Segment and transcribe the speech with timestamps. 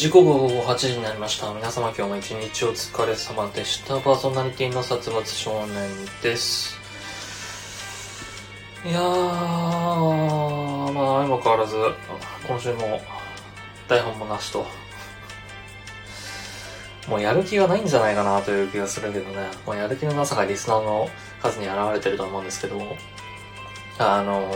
[0.00, 1.52] 時刻は午後8時になりました。
[1.52, 4.00] 皆様今日も一日お疲れ様でした。
[4.00, 5.90] パーソナリティの殺伐少年
[6.22, 6.74] です。
[8.82, 9.10] いやー、ま
[11.18, 11.76] あ、相変わらず、
[12.48, 12.98] 今週も
[13.88, 14.64] 台本もなしと。
[17.06, 19.48] もうやる気がないんじゃないかなという気がするけどね。
[19.66, 21.10] もうやる気のなさがリスナーの
[21.42, 22.80] 数に現れてると思うんですけど、
[23.98, 24.54] あのー、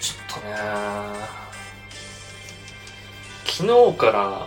[0.00, 0.54] ちょっとね、
[3.58, 4.46] 昨日から、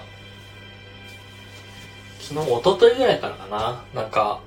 [2.19, 3.83] 昨日、一昨日ぐらいからかな。
[3.99, 4.39] なんか、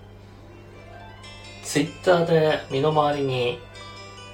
[1.64, 3.58] ツイッターで身の回りに、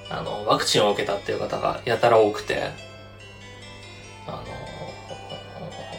[0.07, 2.61] あの、ワクチンを受けたっていう方がやたら多くて、
[4.27, 4.43] あ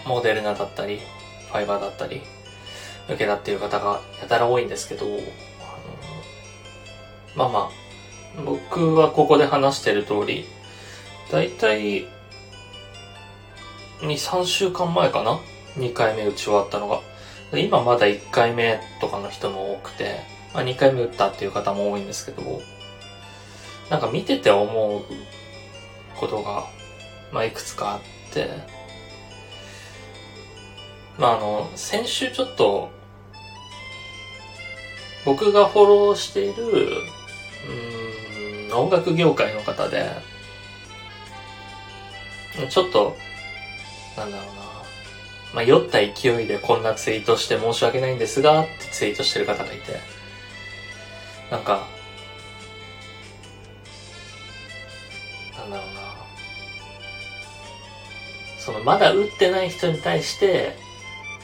[0.04, 1.00] の、モデルナだったり、
[1.48, 2.22] ファイバーだったり、
[3.08, 5.18] 受けたっていう方がやたら多いんですけど、あの
[7.34, 10.46] まあまあ、僕はここで話してる通り、
[11.32, 11.50] だい
[14.00, 15.40] たい、2、3週間前かな
[15.76, 17.00] ?2 回目打ち終わったのが。
[17.52, 20.20] 今まだ1回目とかの人も多くて、
[20.54, 22.62] まあ、2回目打ったっていう方も多いんですけど、
[23.88, 25.02] なんか見てて思う
[26.16, 26.64] ことが、
[27.32, 28.00] まあ、いくつかあっ
[28.32, 28.48] て、
[31.18, 32.90] まあ、あの、先週ちょっと、
[35.24, 36.88] 僕がフォローしている、
[38.70, 40.08] うん、音楽業界の方で、
[42.68, 43.16] ちょっと、
[44.20, 44.62] なんだろうな、
[45.54, 49.98] まあ、酔った勢いでこんなツイートして申し訳ないんですが、ってツイートしてる方がいて、
[51.50, 51.86] なんか、
[55.58, 56.00] なんだろうな、
[58.58, 60.76] そのまだ打ってない人に対して、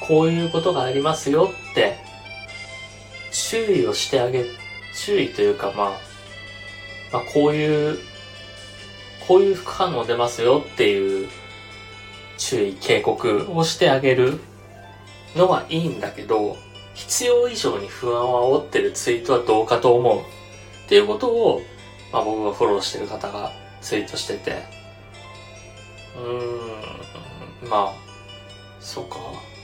[0.00, 1.96] こういうことがありますよって、
[3.32, 4.44] 注意をしてあげ、
[4.94, 5.90] 注意というかまあ、
[7.10, 7.98] まあこういう、
[9.26, 11.28] こういう副反応出ますよっていう
[12.48, 14.38] 注意、警告をしてあげる
[15.34, 16.56] のはいいんだけど、
[16.94, 20.20] 必要以上に不安を煽ってるツイートはどうかと思う。
[20.20, 20.22] っ
[20.88, 21.60] ていうことを、
[22.12, 23.50] まあ僕がフォローしてる方が
[23.80, 24.62] ツイートしてて、
[26.16, 27.94] うーん、まあ、
[28.78, 29.16] そうか。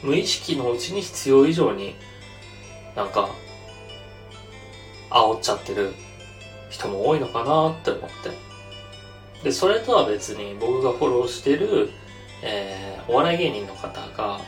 [0.02, 1.94] 無意識のうちに必要以上に
[2.96, 3.30] なんか、
[5.08, 5.92] 煽っちゃってる
[6.68, 9.44] 人も多いのかなって思って。
[9.44, 11.90] で、それとは別に僕がフォローしてる
[12.42, 14.40] えー、お笑い芸人の方が、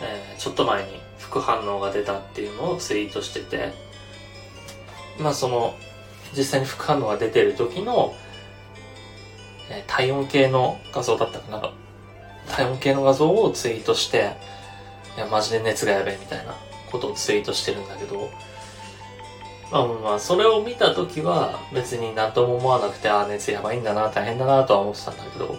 [0.00, 3.72] えー、ちょっと前に副反応が出たっていうのをツイートしてて、
[5.18, 5.74] まあその、
[6.36, 8.14] 実際に副反応が出てる時の、
[9.70, 11.72] えー、体温計の画像だったかな。
[12.48, 14.36] 体温計の画像をツイートして、
[15.16, 16.54] いや、マジで熱がやべえみたいな
[16.90, 18.30] ことをツイートしてるんだけど、
[19.70, 25.56] まあまあ、それを見た時は別に何とも思わなくて、ああ、熱やばいんだな、大変だなとは思ってたんだけど、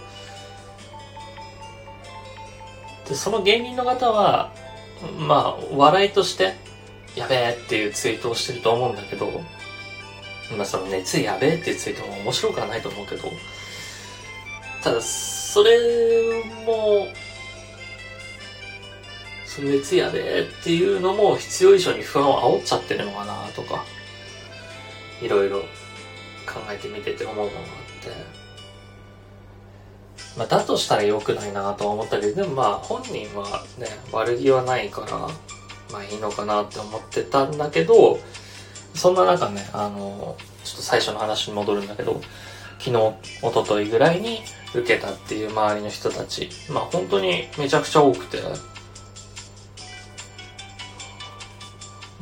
[3.08, 4.52] で、その芸人の方は、
[5.18, 6.56] まあ、笑いとして、
[7.16, 9.42] やべえっていうツイートをしてると思うんだけど、
[10.58, 13.30] まあその熱やべえっていうツイートも面白くはないと思うけど、
[14.84, 15.80] ただ、それ
[16.66, 17.08] も、
[19.46, 23.86] その熱やべえっていうのも必要以上に不安を煽っちゃってるのかなとか、
[25.22, 25.60] いろいろ
[26.46, 27.64] 考えてみてて思うものがあっ
[28.04, 28.43] て、
[30.38, 35.18] まあ、だとしたら良くないなと思ったけど、でもまあ本人はね、悪気はないから、
[35.92, 38.20] まあいいのかなって思ってたんだけど、
[38.96, 42.20] そんな中ね、あの、ちょっと最初の話に戻るんだけど、
[42.80, 44.42] 昨日、一昨日ぐらいに
[44.74, 48.42] 受けたっていう周りの人たち、まあ本当にめちゃくちゃ多くて、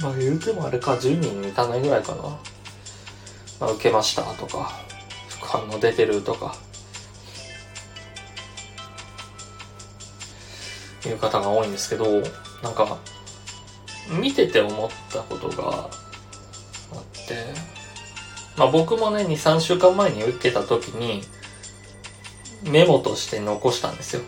[0.02, 2.24] まあ言うてもあれか、10人満たないぐらいかな。
[3.62, 4.82] まあ受けましたとか、
[5.30, 6.58] 副反応出てるとか、
[11.10, 12.06] いう方が多いんですけど、
[12.62, 12.98] なんか、
[14.10, 15.90] 見てて思ったことがあ
[16.96, 17.36] って、
[18.58, 21.24] まあ僕もね、2、3週間前に受けた時に、
[22.64, 24.22] メモとして残したんですよ。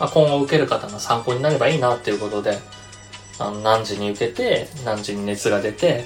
[0.00, 2.58] まあ、今後受ける方の参考になればいいなっていうことで、
[3.38, 6.04] あの、何時に受けて、何時に熱が出て、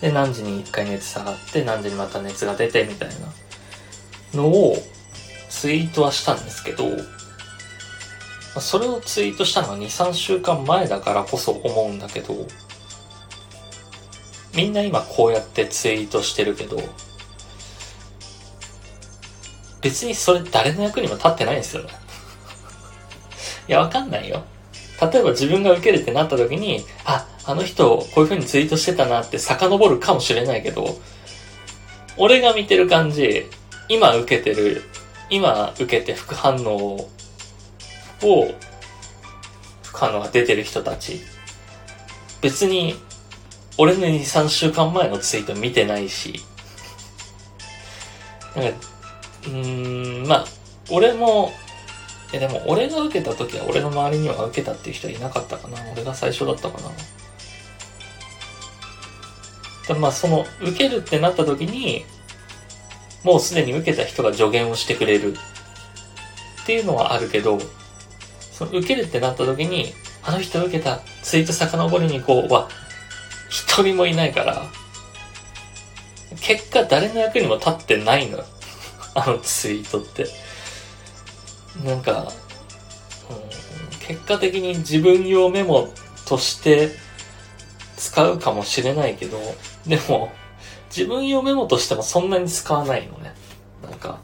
[0.00, 3.14] で、何時に一回熱下がって、何時にまた熱が出て、みたいな
[4.34, 4.76] のを
[5.48, 6.84] ツイートはしたんですけど、
[8.60, 12.34] それをツイートしたのが2、3週間前だからこそ思うんだけど、
[14.54, 16.76] みんな今こうやってツイートしてるけど、
[19.80, 21.90] 別にそれ誰の役にも立ってないんですよね。
[23.68, 24.44] いや、わかんないよ。
[25.00, 31.00] 例えば自分が受けるってなった時に、あ、あの人こういう風にツイートしてたなって遡るかもしれないけど、
[32.18, 33.46] 俺が見てる感じ、
[33.88, 34.84] 今受けてる、
[35.30, 37.08] 今受けて副反応
[38.22, 38.54] を、
[39.82, 41.20] 不可能が出てる人たち、
[42.40, 42.96] 別に、
[43.78, 46.40] 俺の2、3週間前のツイート見てないし、
[48.56, 48.78] なんか、
[49.44, 50.46] うーん、まあ、
[50.90, 51.52] 俺も、
[52.32, 55.76] え、でも俺が受けた時は俺の周りには受けたっていう人はいなかったかな。
[55.92, 56.90] 俺が最初だったかな。
[59.86, 62.04] でまあ、その、受けるってなった時に、
[63.24, 67.58] もうすでに受けた人が助言をしてくれるっていうのはあるけど、
[68.66, 69.92] その受けるってなった時に、
[70.22, 72.68] あの人受けたツイート遡りに行こうは、
[73.50, 74.62] 一人もいないから、
[76.40, 78.44] 結果誰の役にも立ってないのよ。
[79.14, 80.26] あのツイートって。
[81.84, 82.30] なんか、
[83.30, 83.32] う
[83.94, 85.88] ん、結果的に自分用メモ
[86.26, 86.90] として
[87.96, 89.38] 使うかもしれないけど、
[89.86, 90.32] でも、
[90.94, 93.34] 自分用メモとしてもそんなに使わないのね。
[93.82, 94.18] なんか、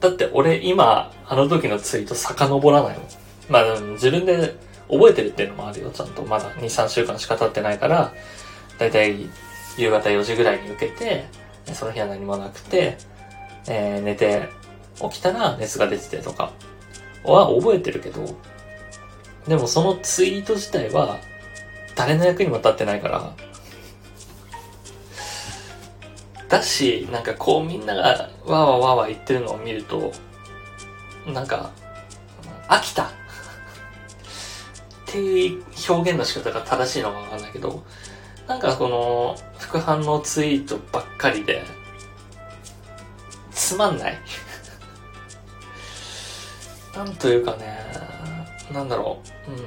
[0.00, 3.21] だって俺今、あの時のツイート遡らないもん。
[3.48, 4.56] まあ、自分で
[4.88, 6.22] 覚えてるっていうのもあるよ、ちゃんと。
[6.22, 8.12] まだ2、3週間しか経ってないから、
[8.78, 9.28] だいたい
[9.76, 11.26] 夕方4時ぐらいに受けて、
[11.72, 12.96] その日は何もなくて、
[13.68, 14.48] えー、寝て
[15.00, 16.52] 起きたら熱が出ててとか
[17.24, 18.36] は覚えてるけど、
[19.46, 21.18] でもそのツイート自体は
[21.96, 23.34] 誰の役にも立ってないから、
[26.48, 30.12] だし、なんかこうみんながわーわーわーわー言ってるのを見ると、
[31.26, 31.70] なんか、
[32.68, 33.10] 飽きた
[35.12, 37.84] っていう表現の仕方が正しいのかわかんないけど、
[38.48, 41.62] なんかこの副反応ツイートばっかりで、
[43.50, 44.18] つまんない
[46.96, 47.78] なんというかね、
[48.72, 49.58] なんだろう、うん。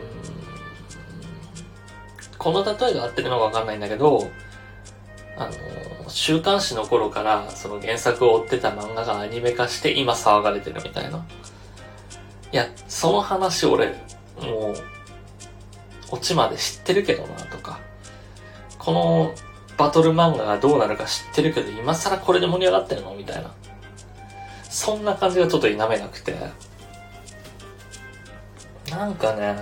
[2.40, 4.28] この例えが合ってるのかわかんないんだけど、
[5.38, 11.24] あの、週刊誌の頃からその原作を追ってた漫画がアニメ化して今騒がれてるみたいな。
[12.52, 13.90] いや、その話俺、
[14.42, 14.95] もう、
[16.12, 17.80] オチまで知ってるけどなとか、
[18.78, 19.36] この
[19.78, 23.52] バトル漫画がどうなるか知ってるけど、今更これで盛り上がってるのみたいな。
[24.70, 26.36] そんな感じがちょっと否めなくて。
[28.90, 29.56] なんかね、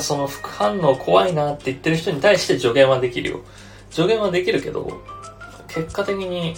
[0.00, 3.40] その副反応怖いなって言ってる人に対して助言はできるよ。
[3.90, 5.00] 助言はできるけど、
[5.68, 6.54] 結果的に、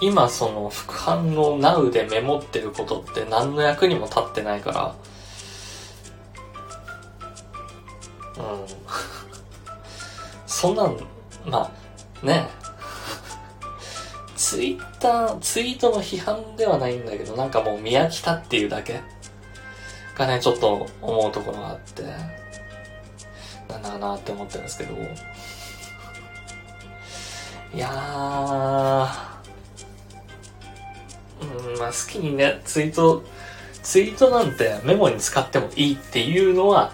[0.00, 4.94] 今その副反応ナウでメモってることって何の役にも立ってないから、
[8.36, 8.66] うん。
[10.46, 10.96] そんなん、
[11.44, 11.70] ま
[12.22, 12.48] あ、ね。
[14.36, 19.00] ツイッター、ツイートの批判ではないんだけど、なんかもう見飽きたっていうだけ。
[20.16, 22.02] がね、ちょっと思うところがあって、
[23.68, 24.94] なんだかなって思ってるんですけど、
[27.74, 29.33] いやー、
[31.44, 33.24] うん、まあ好きにね、ツイート、
[33.82, 36.92] ツイートなんてメモに使ってもいいっていうのは、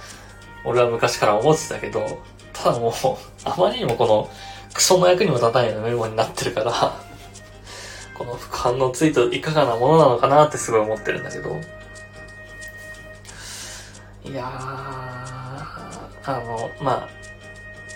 [0.65, 2.93] 俺は昔から思ってたけど、ただもう、
[3.45, 4.31] あまりにもこの、
[4.75, 7.11] クソの役にも立たないようなメモになってるから、
[8.17, 11.59] この副反応ツイートいかがなものなのかなってすごい思ってるんだけど。
[14.25, 14.49] いやー、
[16.25, 17.09] あの、まあ、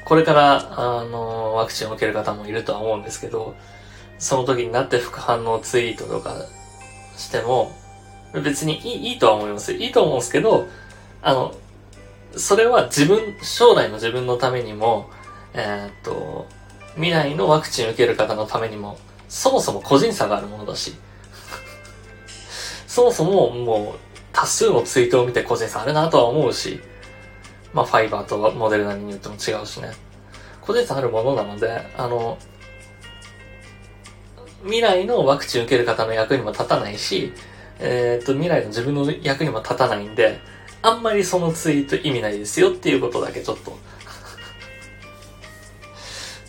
[0.04, 3.54] これから、あの、ワクチンを受ける方もいるとは思うんですけど、
[4.18, 6.37] その時になって副反応ツイートとか
[7.16, 7.73] しても、
[8.33, 9.73] 別にいいいいとは思います。
[9.73, 10.66] いいと思うんですけど、
[11.23, 11.54] あの、
[12.37, 15.09] それは自分、将来の自分のためにも、
[15.54, 16.47] えー、っと、
[16.94, 20.94] 未来のワクチン受ける方のためにも、そもそも個人差があるものだし、
[22.87, 23.99] そもそももう
[24.33, 26.80] 多数のツイートを見て個人差あるなとは思うし、
[27.73, 29.92] まあファイバーとモデルナによっても違うしね。
[30.61, 32.38] 個人差あるものなので、あの、
[34.64, 37.33] 未来のワクチン受ける方の役にも立たないし、
[37.78, 40.40] えー、っと、未来の自分の役にも立たないんで、
[40.83, 43.73] あんまりそのツイート意味ないですよっていうことだけちょっと。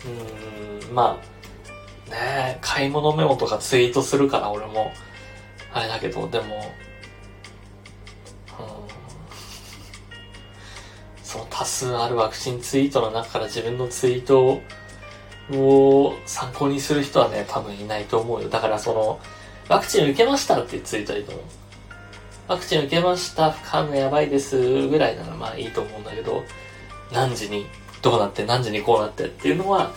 [0.04, 1.20] うーん、ま
[2.08, 4.92] あ、ね買い物メモとかツイートするから俺も、
[5.72, 6.74] あれだけど、でも、
[11.22, 14.62] その多数あるワクチンツイートの中から自分のツイートを
[15.52, 18.48] を参考にする人はね、多分いないと思うよ。
[18.48, 19.20] だからその、
[19.68, 21.44] ワクチン受けましたってツイートはいいと思う。
[22.48, 26.44] ワクチン受けました、副反応やばいです、ぐらいならまあいいと思うんだけど、
[27.12, 27.66] 何時に
[28.02, 29.92] どうなって何時にこうなってっていうのは、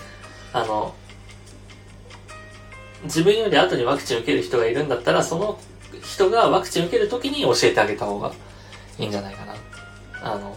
[0.53, 0.93] あの、
[3.03, 5.59] 自分より後にワクチン受ける人がいるんだったら、その
[6.03, 8.31] 人がワクチン受けるときに教えてあげた方が
[8.97, 9.55] いいんじゃないかな。
[10.21, 10.55] あの、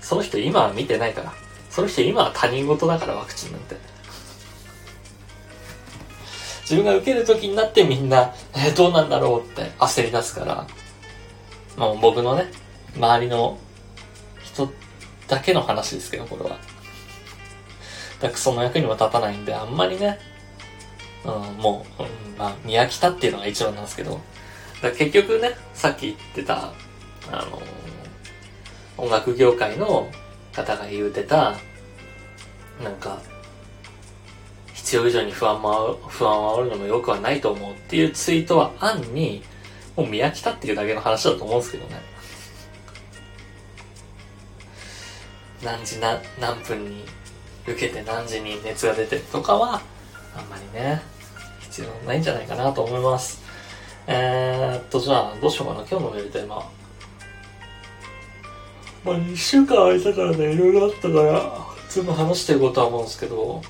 [0.00, 1.32] その人今は見てないから。
[1.70, 3.76] その人今は他人事だからワクチンなんて。
[6.70, 10.66] 自分が受ける時になってみんな、えー、どうなんだろうって焦り出すから、
[11.76, 12.44] もう僕のね、
[12.94, 13.58] 周りの
[14.44, 14.70] 人
[15.26, 16.50] だけの話ですけど、これは。
[18.20, 20.20] だからその役にも立たないんで、あんまりね、
[21.24, 24.20] うん、もう、うん、まあ、見飽きたっていうのが一番なんですけど、
[24.80, 26.72] だ結局ね、さっき言ってた、
[27.32, 27.60] あの
[28.96, 30.08] 音楽業界の
[30.52, 31.56] 方が言うてた、
[32.80, 33.20] なんか、
[34.80, 39.42] 必要以上に不安も不安を煽るのも良くはないと思うっていうツイートは案に、
[39.94, 42.00] もう見飽きたっていうだけの話だと思うんですけどね。
[45.62, 47.04] 何時何何分に
[47.66, 49.82] 受けて何時に熱が出てとかは、
[50.34, 51.02] あんまりね、
[51.60, 53.42] 必要ないんじゃないかなと思います。
[54.06, 55.80] えー、っと、じゃあ、どうしようかな。
[55.80, 56.56] 今日のメールテーマ。
[59.04, 61.52] まあ、2週間空いたからね、いろいろあったから、
[61.90, 63.60] 全部話してるこうとは思うんですけど、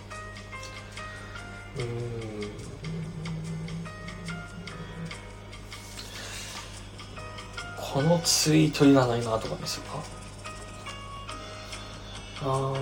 [7.93, 10.03] このツイートいらないなとかにするか。
[12.43, 12.73] あ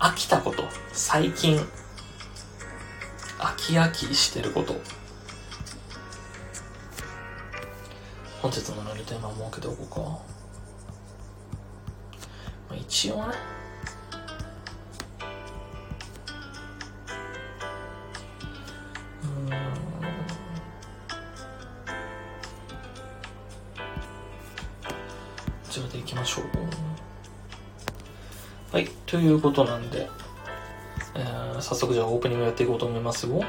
[0.00, 0.64] あ飽きたこと。
[0.92, 1.58] 最近、
[3.38, 4.74] 飽き飽きしてること。
[8.40, 10.00] 本日のノリテーマを設けておこうか。
[10.00, 10.16] ま
[12.72, 13.51] あ、一応ね。
[29.12, 30.08] ということなんで、
[31.14, 33.44] えー、早速じゃあオープニングやっていこうと思いますよ。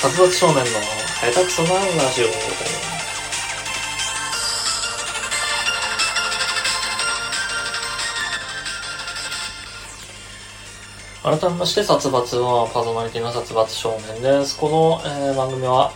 [0.00, 0.62] 殺伐少年の
[1.20, 2.83] 下手くそなラジオ。
[11.24, 14.60] 改めまして、殺伐はパーソナリティの殺伐少年です。
[14.60, 15.90] この、えー、番組は、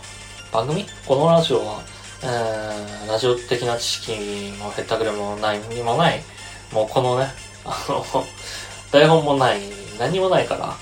[0.51, 0.87] 番組？
[1.05, 1.83] このラジオは、
[2.23, 4.11] えー、ラジオ的な知識
[4.57, 6.23] もへったくれもないにもない、
[6.73, 7.27] もうこのね、
[7.63, 8.03] あの、
[8.91, 9.61] 台本もない、
[9.99, 10.75] 何もないから、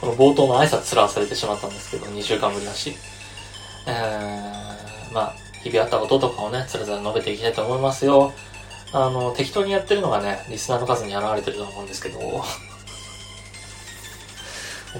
[0.00, 2.96] この冒頭の挨拶すら忘れてしまったんですけど、2週間ぶりだし。
[3.86, 8.32] えー、まあ、日々あったこととかをね、つらつら述べていきたいと思いますよ。
[8.94, 12.42] あの、適当にやってるのがね、リスナーの数に現れてると思うんですけど、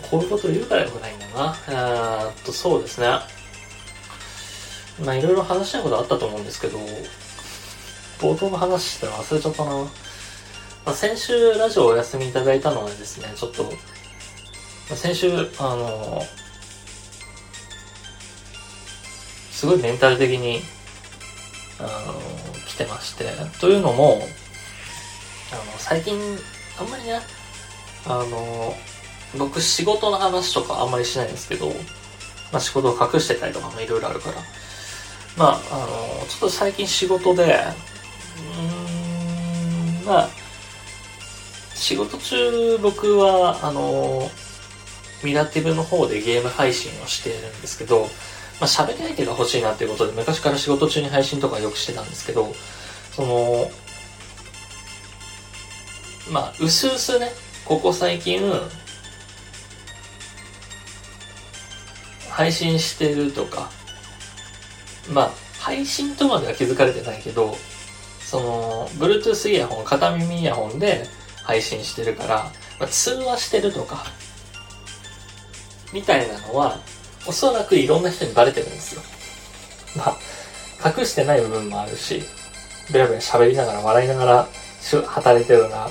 [0.00, 1.57] こういうこと言うからよくないんだな。
[1.68, 3.09] え、っと、そうですね。
[5.05, 6.78] まあ、いろいろ話したいことあったと思うんですけど、
[8.18, 9.70] 冒頭の話して忘れちゃったな。
[10.85, 13.70] まあ、先週ラジオお休みいただいたのはですね、ちょっと、ま
[14.92, 16.22] あ、先週、あの、
[19.50, 20.61] すごいメンタル的に、
[21.78, 22.14] あの、
[22.66, 23.26] 来てまして、
[23.61, 24.22] というのも、
[25.52, 26.18] あの、最近、
[26.81, 27.20] あんまりね、
[28.07, 28.74] あの、
[29.38, 31.68] 僕仕事の話とかあんまりしないんですけど、
[32.53, 34.37] まあ仕事を隠してたりとかもいろいろあるから。
[35.37, 40.31] まあ、あの、ちょっと最近仕事で、うーん、まあ、
[41.75, 44.31] 仕事中僕は、あの、
[45.25, 48.03] ミラティブの方でゲーム配信をしてるんですけど、
[48.61, 52.53] まあ喋り相手が欲しいなっていうことで昔から仕事中に配信とかよくしてたんですけど、
[53.12, 53.71] その、
[56.31, 57.33] まあ、うすうすね、
[57.64, 58.53] ここ最近、
[62.33, 63.71] 配信してるとか、
[65.12, 67.57] まあ、配信とまでは気づかれてないけど、
[68.21, 71.05] その、Bluetooth イヤホン、片耳イヤホンで
[71.45, 72.37] 配信してるから、
[72.81, 74.07] まあ、通話してるとか、
[75.92, 76.81] みたいなのは、
[77.27, 79.03] おそらくいろんな人にバレてるんですよ。
[79.97, 80.16] ま
[80.83, 82.23] あ、隠してない部分もあるし、
[82.92, 84.49] ベラベラ喋りながら笑いながら
[85.07, 85.90] 働いてるのが、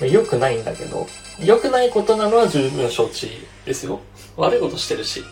[0.00, 1.06] 良くないんだけど、
[1.38, 3.30] 良くないことなのは十分承知
[3.64, 4.00] ですよ。
[4.36, 5.22] 悪いことしてるし。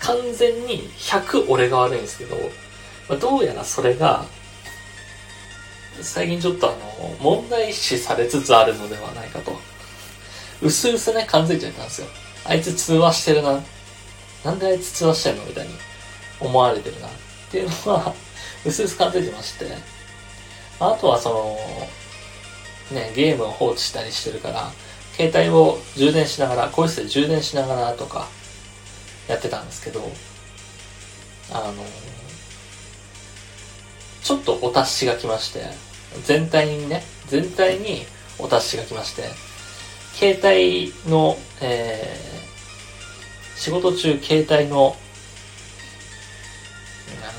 [0.00, 2.36] 完全に100俺が悪いんですけど、
[3.08, 4.24] まあ、どうやらそれが、
[6.02, 9.52] 最近ちょっとあの、問題視されつつあるのではないかと。
[10.62, 12.08] うすうすね、感づいちゃったんですよ。
[12.44, 13.62] あいつ通話してるな。
[14.44, 15.74] なんであいつ通話してんのみたいに
[16.40, 17.08] 思われてるな。
[17.08, 17.10] っ
[17.50, 18.14] ていうのは、
[18.64, 19.66] うすうす感づいてまして。
[20.78, 21.30] あとはそ
[22.90, 24.70] の、ね、ゲームを放置したりしてるから、
[25.16, 28.28] 携帯を充電しながら、個室で充電しながらとか、
[29.28, 30.00] やってたんですけど、
[31.52, 31.84] あの、
[34.22, 35.64] ちょっとお達しが来まして、
[36.24, 38.06] 全体にね、全体に
[38.38, 39.22] お達しが来まして、
[40.14, 44.96] 携帯の、えー、仕事中携帯の、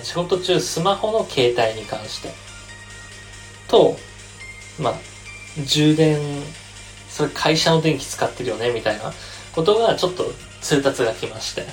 [0.04, 2.30] 仕事中スマホの携帯に関して、
[3.68, 3.98] と、
[4.80, 4.94] まあ、
[5.66, 6.20] 充電、
[7.10, 9.12] それ会社の電気使ってるよね、みたいな
[9.54, 11.66] ことがちょっと通達が来まして。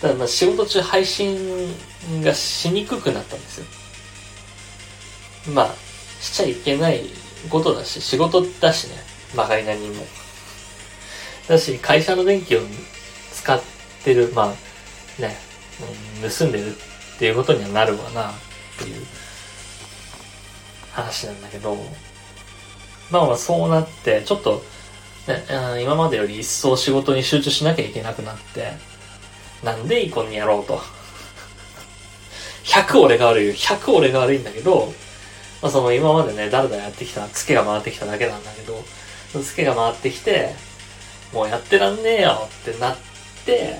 [0.00, 1.74] ただまあ仕事中配信
[2.22, 3.66] がしにくくなったんですよ。
[5.54, 5.74] まあ、
[6.20, 7.02] しちゃいけない
[7.50, 8.94] ことだし、仕事だしね。
[9.34, 10.04] まがいなにも。
[11.48, 12.60] だし、会社の電気を
[13.32, 13.60] 使っ
[14.04, 15.36] てる、まあ、ね、
[16.38, 18.34] 盗んでるっていうことにはなるわな、っ
[18.78, 19.04] ていう
[20.92, 21.76] 話なんだけど、
[23.10, 24.62] まあまあそうなって、ちょっと、
[25.80, 28.72] 今までより一層仕事に集中しなきゃいけなくなって、
[29.62, 30.80] なんでイコンにやろうと。
[32.64, 33.54] 100俺が悪いよ。
[33.54, 34.92] 100俺が悪いんだけど、
[35.60, 38.82] まあその今までね、誰だらやってきた、ツケが回ってきただけなんだけど、
[39.32, 40.54] そのツケが回ってきて、
[41.32, 42.96] もうやってらんねえよってなっ
[43.44, 43.78] て、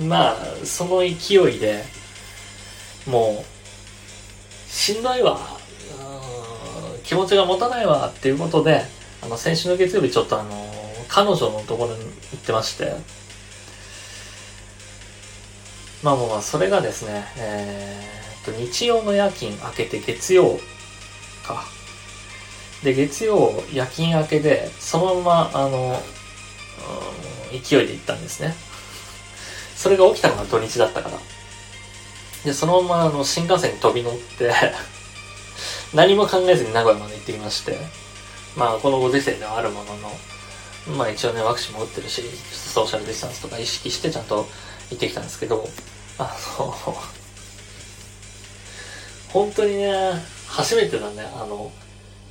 [0.00, 1.06] まあ、その勢
[1.50, 1.84] いで、
[3.06, 5.40] もう、しんどいわ、
[7.04, 8.84] 気持ちが持たないわっていうことで、
[9.28, 10.50] あの、先週の月曜日ちょっとあの、
[11.08, 12.96] 彼女のところに行ってまして、
[16.02, 20.58] まあまあ、それがですね、えー、と、日曜の夜勤明けて月曜
[21.46, 21.64] か。
[22.82, 26.00] で、月曜夜勤明けで、そのまま、あの、
[27.50, 28.54] 勢いで行ったんですね。
[29.76, 31.18] それが起きたのが土日だったから。
[32.44, 34.52] で、そのままあの新幹線に飛び乗って
[35.92, 37.78] 何も考えずに名古屋まで行ってきまして、
[38.58, 40.10] まあこのご時世ではあるものの、
[40.98, 44.48] まあ一応ね、ワクチンも打ってるし、ソーシャルディスタンスとか意識してちゃんと
[44.90, 45.64] 行ってきたんですけど、
[46.18, 46.74] あの、
[49.28, 49.92] 本当にね、
[50.48, 51.70] 初めてだね、あの、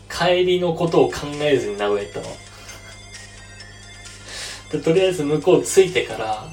[0.10, 2.36] 帰りのことを考えずに名古屋行ったの。
[4.72, 6.52] で、とりあえず向こう着いてから、あの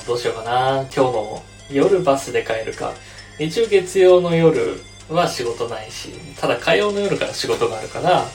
[0.00, 2.92] ー、どうしようかな、今日の夜バスで帰るか。
[3.38, 6.08] 一応月曜の夜は仕事ないし、
[6.40, 8.26] ただ火曜の夜から仕事があるから、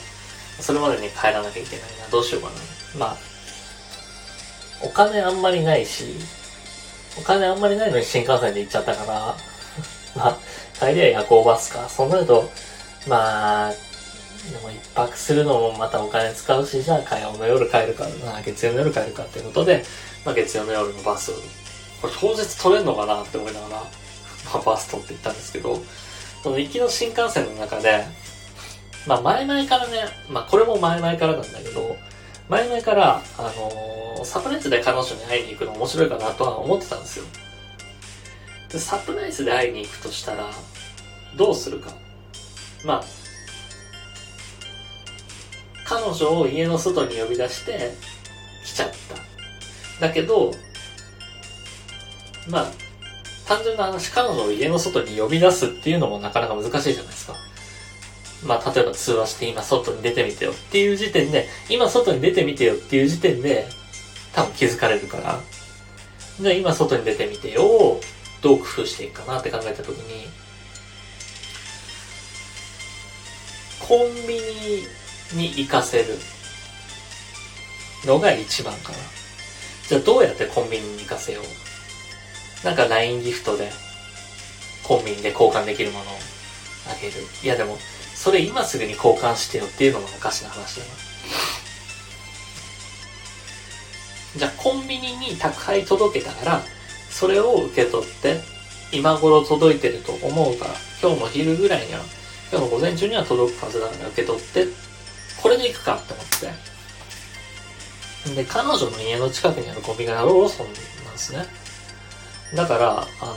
[0.60, 2.08] それまでに帰らなきゃいけないな。
[2.10, 2.54] どうしようかな。
[2.98, 3.16] まあ、
[4.82, 6.14] お金あんまりないし、
[7.18, 9.36] お金あんまりないのに新幹線で行っちゃったから、
[10.16, 10.38] まあ、
[10.78, 11.88] 帰りは夜行バスか。
[11.88, 12.50] そうなると、
[13.06, 19.84] まあ、でも一泊するのもまたお金使うし、じゃあ火曜の夜帰るか、な月曜の夜帰るかってことで、
[20.24, 21.32] まあ月曜の夜のバス、
[22.02, 23.86] これ当日取れんのかなって思いながら、ま
[24.54, 25.82] あバス取って行ったんですけど、
[26.42, 28.04] その行きの新幹線の中で、
[29.06, 31.96] まあ前々からね、まあこれも前々からなんだけど、
[32.48, 37.24] 前々から、あのー、サプライズで彼女に会いに行くの面白いかなとは思ってたんですよ。
[38.70, 40.50] で、サプライズで会いに行くとしたら、
[41.36, 41.90] どうするか。
[42.84, 43.04] まあ、
[45.84, 47.94] 彼女を家の外に呼び出して
[48.64, 48.90] 来ちゃっ
[50.00, 50.06] た。
[50.06, 50.52] だけど、
[52.48, 52.66] まあ、
[53.46, 57.34] 単純な話、彼女を家の外に呼び出すっていうのもなかなか難しいじゃないですか。
[58.46, 63.66] まあ、例えば通話して今外に出てみてよっていう時点で、今外に出てみてよっていう時点で、
[64.32, 65.40] 多分気づかれるから。
[66.40, 68.00] じゃあ今外に出てみてよを
[68.42, 70.26] どう工夫していくかなって考えたときに、
[73.80, 74.34] コンビ
[75.36, 76.18] ニに行かせる
[78.04, 78.98] のが一番かな。
[79.88, 82.66] じゃあどうやってコンビニに行かせよう。
[82.66, 83.70] なんか LINE ギフトで
[84.82, 86.04] コンビニで交換できるものを
[86.90, 87.14] あげる。
[87.42, 87.78] いやでも、
[88.24, 90.90] それ今すぐに交換してよっていうのもおかしな話だな。
[94.38, 96.62] じゃあコンビニに宅配届けたから、
[97.10, 98.40] それを受け取って、
[98.92, 100.70] 今頃届いてると思うから、
[101.02, 102.00] 今日の昼ぐらいには、
[102.50, 104.68] 今日の午前中には届くはずだから受け取って
[105.42, 106.26] これで行くかって思っ
[108.34, 108.36] て。
[108.36, 110.66] で、彼女の家の近くにあるコンビニがローソン
[111.04, 111.44] なんですね。
[112.54, 113.36] だから、あの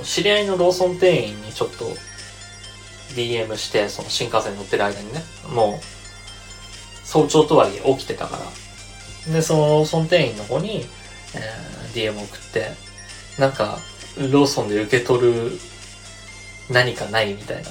[0.00, 1.86] ー、知り合いのローソン店員にちょっと
[3.14, 5.22] DM して、その新幹線に乗ってる間にね、
[5.52, 8.38] もう、早朝とはいえ起きてたか
[9.26, 9.32] ら。
[9.32, 10.86] で、そのローソン店員の子に、
[11.34, 12.72] えー、DM 送って、
[13.38, 13.78] なんか、
[14.18, 15.52] ローソンで受け取る
[16.70, 17.70] 何かないみたいな。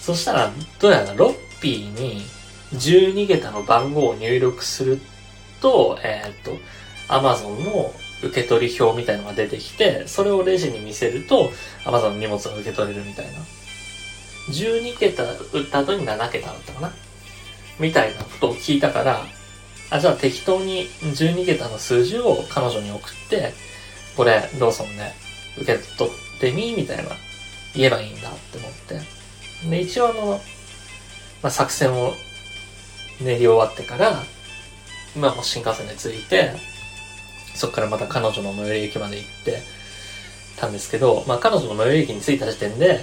[0.00, 2.22] そしたら、どうやらロッピーに
[2.74, 5.00] 12桁の番号を入力する
[5.60, 6.52] と、えっ、と、
[7.08, 11.52] Amazon の受け取り表みたいのが出てきて、それをレジに見せると、
[11.84, 13.32] Amazon の荷物が受け取れるみたいな。
[14.48, 16.92] 12桁打った後に7桁だったかな？
[17.78, 19.24] みたいなことを聞いたから、
[19.90, 23.52] あ、じゃあ適当に12桁の数字を彼女に送って、
[24.16, 25.12] これ、ローソンで
[25.58, 27.10] 受け取ってみみたいな
[27.74, 29.00] 言えばいいんだって思って。
[29.68, 30.40] で、一応あの、
[31.42, 32.12] まあ、作戦を
[33.20, 34.22] 練り終わってから、
[35.16, 36.52] まあもう新幹線で着いて、
[37.54, 39.62] そこからまた彼女の最寄り駅まで行って
[40.56, 43.00] たんですけど、まあ彼女の最寄り駅に着いた時点で、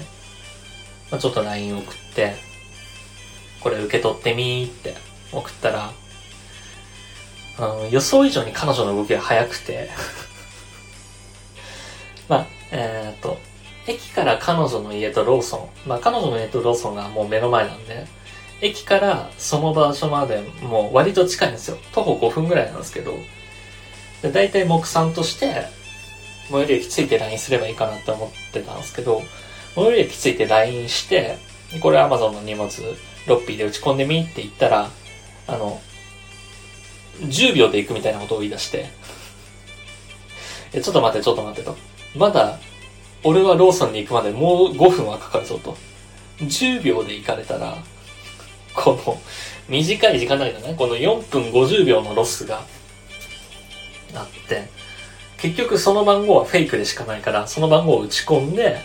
[1.11, 2.35] まあちょっと LINE 送って、
[3.59, 4.95] これ受け取ってみーって
[5.31, 5.91] 送ったら、
[7.57, 9.89] あの、予想以上に彼女の動きが速くて
[12.27, 13.37] まあ、えー、っと、
[13.87, 18.07] 駅から彼女の家とローソン、まあ彼女の家とローソンがもう目の前なんで、
[18.61, 21.77] 駅からその場所までもう割と近いんですよ。
[21.93, 23.13] 徒歩5分ぐらいなんですけど、
[24.21, 25.67] で大体目算として、
[26.49, 29.21] 最寄り駅着いて LINE すればいいかなって思ってたんですけど、
[29.75, 31.37] 最寄り駅着いて LINE して、
[31.81, 32.69] これ Amazon の荷物、
[33.27, 34.89] ロッピーで打ち込んでみって言ったら、
[35.47, 35.81] あの、
[37.21, 38.89] 10秒で行くみたいなことを言い出して、
[40.73, 41.77] え、ちょっと待って、ちょっと待ってと。
[42.15, 42.59] まだ、
[43.23, 45.77] 俺はローソンに行くまでもう5分はかかるぞと。
[46.39, 47.77] 10秒で行かれたら、
[48.73, 49.21] この、
[49.69, 52.63] 短い時間だけどね、この4分50秒のロスが、
[54.15, 54.69] あって、
[55.37, 58.79] 結局その番号はフェイクでしかないから、その番号を打ち込んで、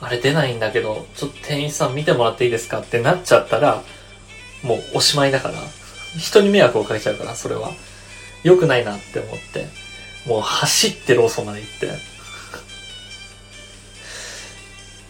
[0.00, 3.82] あれ出ないんだけど、ちょっと店員さん見てもらっていいですかってなっちゃったら、
[4.62, 5.54] もうおしまいだから、
[6.18, 7.70] 人に迷惑をかけちゃうから、それは。
[8.42, 9.66] 良くないなって思って、
[10.26, 11.88] もう走ってローソンまで行って、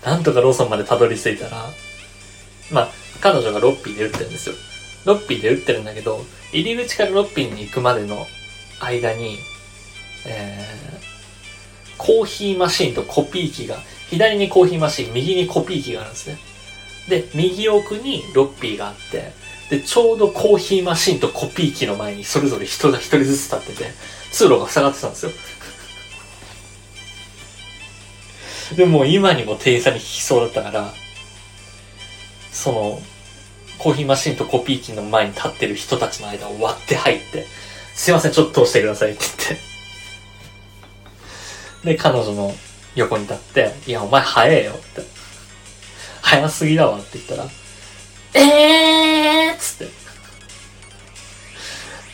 [0.05, 1.65] なんとかローソンまでたどり着いたら、
[2.73, 2.89] まあ、
[3.21, 4.55] 彼女がロッピーで打ってるんですよ。
[5.05, 8.27] ロッピーで打ってるんだけど、入り口からロッピーに行くまでの
[8.81, 9.39] 間に、
[10.27, 13.77] えー、コーヒーマシンとコピー機が、
[14.11, 16.39] 左にコーヒーマシン、右にコピー機があるんですね。
[17.09, 19.33] で、右奥にロッピーがあって、
[19.71, 23.91] で、ちょうどコーヒーマシンとコピー機の前にそれぞれ人が一人ずつ立ってて、
[24.33, 25.33] 通路が塞がってたんですよ。
[28.77, 30.93] でも今にも店員さんに聞きそうだったから、
[32.53, 33.03] その、
[33.79, 37.47] コーヒーマシンとコピー機の前に立ってる人たちの間を割って入って、
[37.95, 39.25] すいません、ちょっと通してくださいって
[41.85, 41.95] 言って。
[41.95, 42.55] で、彼女の
[42.95, 45.03] 横に立って、いや、お前早えよって。
[46.23, 47.45] 早すぎだわって言ったら、
[48.35, 50.01] えーっつって。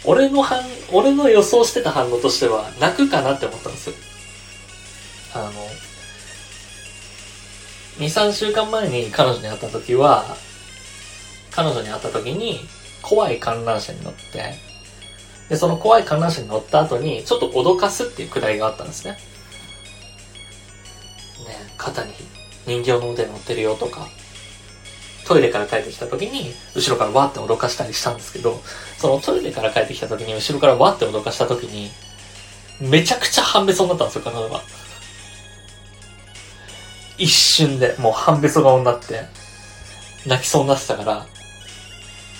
[0.04, 0.60] 俺の反、
[0.92, 3.94] 俺の予想してた反応としては、泣くかなって思ったんですよ。
[5.34, 5.52] あの、
[7.98, 10.36] 2、3週間前に彼女に会った時は、
[11.50, 12.60] 彼女に会った時に、
[13.02, 14.54] 怖い観覧車に乗って、
[15.48, 19.04] で、その怖い観覧車に乗った後に、ちょっと脅かすっていうくだりがあったんです。
[19.04, 19.18] ね、
[21.76, 22.12] 肩に
[22.66, 24.08] 人形の腕乗ってるよとか、
[25.26, 28.62] トイレから帰ってきた時に、後ろからわって脅かしたりしたんですけど、
[28.96, 31.90] そのトイレから帰ってきた時に、後ろからわって脅かした時に、
[32.80, 34.62] めちゃくちゃ半べそになったんですよ、彼女が。
[37.18, 39.24] 一瞬で、もう半べそ顔になって、
[40.26, 41.26] 泣きそうになってたから、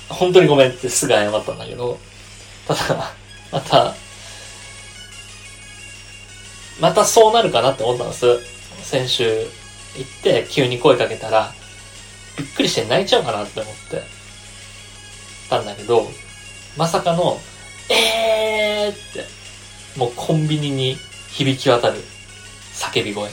[0.09, 1.99] 本当にごめんってすぐ謝ったんだけど、
[2.69, 3.13] ただ、
[3.51, 3.95] また、
[6.79, 8.56] またそうなるかなって思ったんです。
[8.87, 11.53] 先週行って急に声かけたら、
[12.39, 14.03] びっくりして泣いちゃうかなって思って
[15.51, 16.09] たんだけど、
[16.77, 17.41] まさかの、
[17.91, 19.25] えーって、
[19.99, 20.97] もうコンビニに
[21.31, 21.99] 響き渡る
[22.75, 23.29] 叫び声。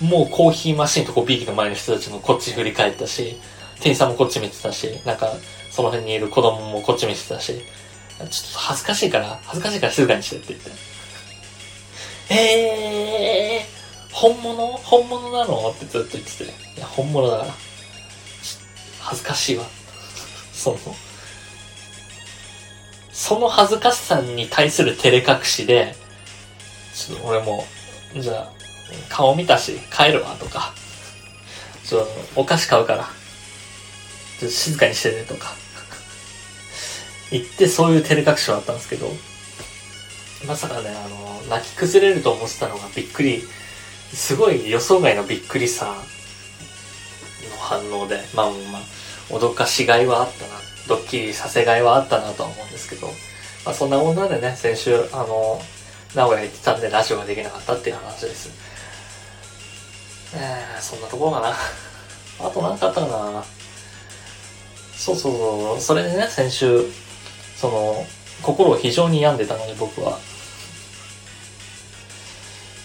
[0.00, 3.36] もうコーヒーマシンとコピー機の前の人たちもこっち振り返ったし、
[3.80, 5.30] 店員さんもこっち見てたし、なんか、
[5.70, 10.70] その辺にいる子供もこっち見てたし、ちょっと恥ずかしいから、恥ずかしいから静かにしてって言って。
[12.30, 13.73] えー、
[14.14, 14.66] 本物？
[14.78, 15.70] 本物なの？
[15.70, 16.44] ってずっと言ってて。
[16.44, 16.46] い
[16.80, 17.54] や、本物だから。
[19.00, 19.64] 恥ずかしいわ。
[20.52, 20.78] その、
[23.12, 25.96] その恥ずかしさに対する照れ隠しで、
[26.94, 27.64] ちょっと俺も、
[28.16, 28.52] じゃあ、
[29.08, 30.72] 顔見たし、帰るわとか、
[31.84, 33.04] ちょっとお菓子買うから、
[34.38, 35.52] ちょっと静かにしてねとか、
[37.32, 39.10] 言ってそういう照れ隠しはあったんですけど、
[40.46, 43.42] まさかね、あの、泣き崩れると思ってたのがびっくり、
[44.12, 48.82] すごい予想外のびっくりさの反応で、まあまあ、
[49.28, 50.54] 脅かしがいはあったな、
[50.88, 53.08] ドッキリさせがいはあったなとは思うんですけど、
[53.64, 55.60] まあそんな女でね、先週、あの、
[56.14, 58.50] 名古屋行ってたんでラジオができなかったっていう話です。
[60.36, 61.54] えー、そんなところかな。
[62.46, 63.44] あと何かあったかな。
[64.96, 66.84] そうそうそう、それでね、先週、
[67.56, 68.06] その、
[68.42, 70.18] 心を非常に病んでたので僕は。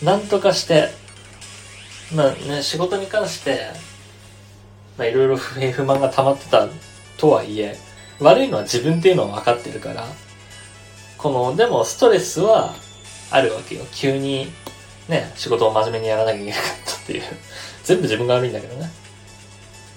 [0.01, 0.89] なんとかして、
[2.13, 3.67] まあね、仕事に関して、
[4.97, 6.67] まあいろいろ不平不満が溜まってた
[7.17, 7.77] とはいえ、
[8.19, 10.05] 悪いのは自分っていうのは分かってるから、
[11.17, 12.73] この、でもストレスは
[13.29, 13.85] あるわけよ。
[13.91, 14.47] 急に、
[15.07, 17.23] ね、仕事を真面目にやらなきゃいけなかったっていう。
[17.83, 18.91] 全部自分が悪いんだけどね。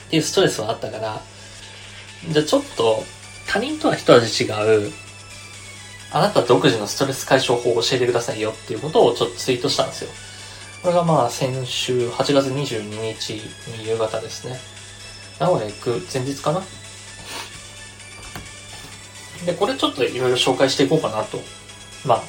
[0.06, 1.20] っていうストレスはあったから、
[2.28, 3.04] じゃあちょっと、
[3.46, 4.92] 他人とは一味違う、
[6.12, 10.10] あなた独自のストレス解消法を教えてくださいよっていうことをちょっとツイートしたんですよ。
[10.82, 13.30] これがまあ先週8月22日
[13.78, 14.56] に夕方ですね。
[15.38, 16.60] 名古屋行く前日かな
[19.46, 21.38] で、これちょっといろいろ紹介していこうかなと。
[22.04, 22.22] まあ、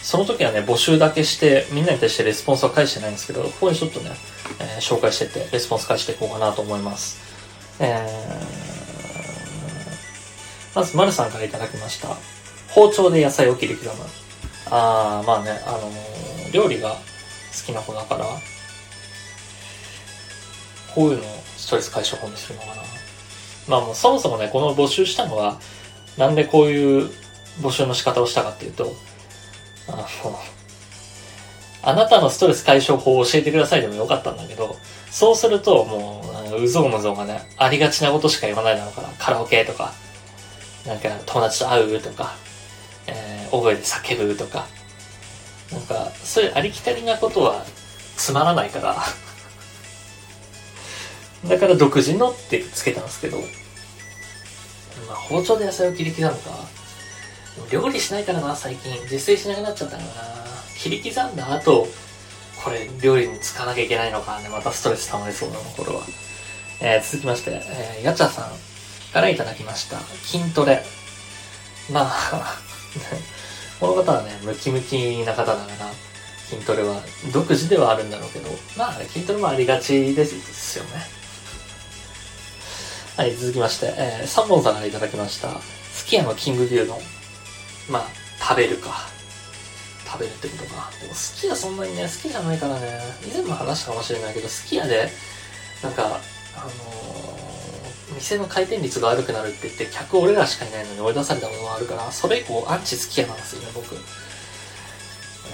[0.00, 4.10] その時はね、募集だけして、みんなに対してレスポンスは返してないんですけど、ここでちょっとね、
[4.60, 7.18] えー、紹介してて、レスポンス返していこうかなと思います。
[7.80, 12.08] えー、まず、丸さんからいただきました。
[12.68, 14.04] 包丁で野菜を切り刻む。
[14.70, 16.96] あー、まあね、あのー、料理が
[17.62, 18.26] きな子だから、
[20.94, 22.82] こういうのをストレス解消法にするのかな。
[23.68, 25.58] まあもうそもそもね、この募集したのは、
[26.16, 27.10] なんでこういう
[27.60, 28.94] 募集の仕方をしたかっていうと、
[29.88, 30.04] あの、
[31.82, 34.76] あなたのストレス解消法を教えてくださいでもよかったんだけど、
[35.10, 36.22] そうするとも
[36.56, 39.92] う、うぞうむぞうがね、ありがちなことしか言わないだろうから、カラオケとか、
[40.86, 42.34] なんか友達と会うとか、
[43.06, 44.66] えー、大声で叫ぶとか、
[45.74, 47.64] なんか、そういうありきたりなことは
[48.16, 48.96] つまらないから
[51.48, 56.50] だから独自のってつけたんですけど、まあ、包丁で野菜を切り刻むか。
[57.70, 58.92] 料理しないからな、最近。
[59.02, 60.14] 自炊しなくなっちゃったからな。
[60.78, 61.86] 切り刻んだ後、
[62.62, 64.48] これ料理に使わなきゃいけないのかね。
[64.48, 66.02] またストレス溜まりそうなの、これは。
[66.80, 69.98] えー、続きまして、えー、やちゃさんからいただきました。
[69.98, 70.82] 筋トレ。
[71.92, 72.58] まあ
[73.80, 75.90] この方はね、ムキムキな方だから、
[76.48, 77.00] 筋トレは
[77.32, 81.24] 独自ではあるんだろうけど、まあ、筋トレもありがちですよね。
[83.16, 85.60] はい、続きまして、えー、3本さんからいただきました。
[85.92, 86.98] すき家のキング牛丼。
[87.88, 88.04] まあ、
[88.40, 89.08] 食べるか。
[90.04, 90.90] 食べるってことか。
[91.00, 95.10] でも、すき家そんなにね、好きじゃないからね、以前も話したかもしれないけど、すき家で、
[95.82, 96.20] なんか、
[96.56, 97.33] あのー、
[98.14, 103.96] 店の回転率が悪くなるって言って、客俺らしかいないのに追い出されたものがあるから、それ以降、アンチすき家なんですよね、僕。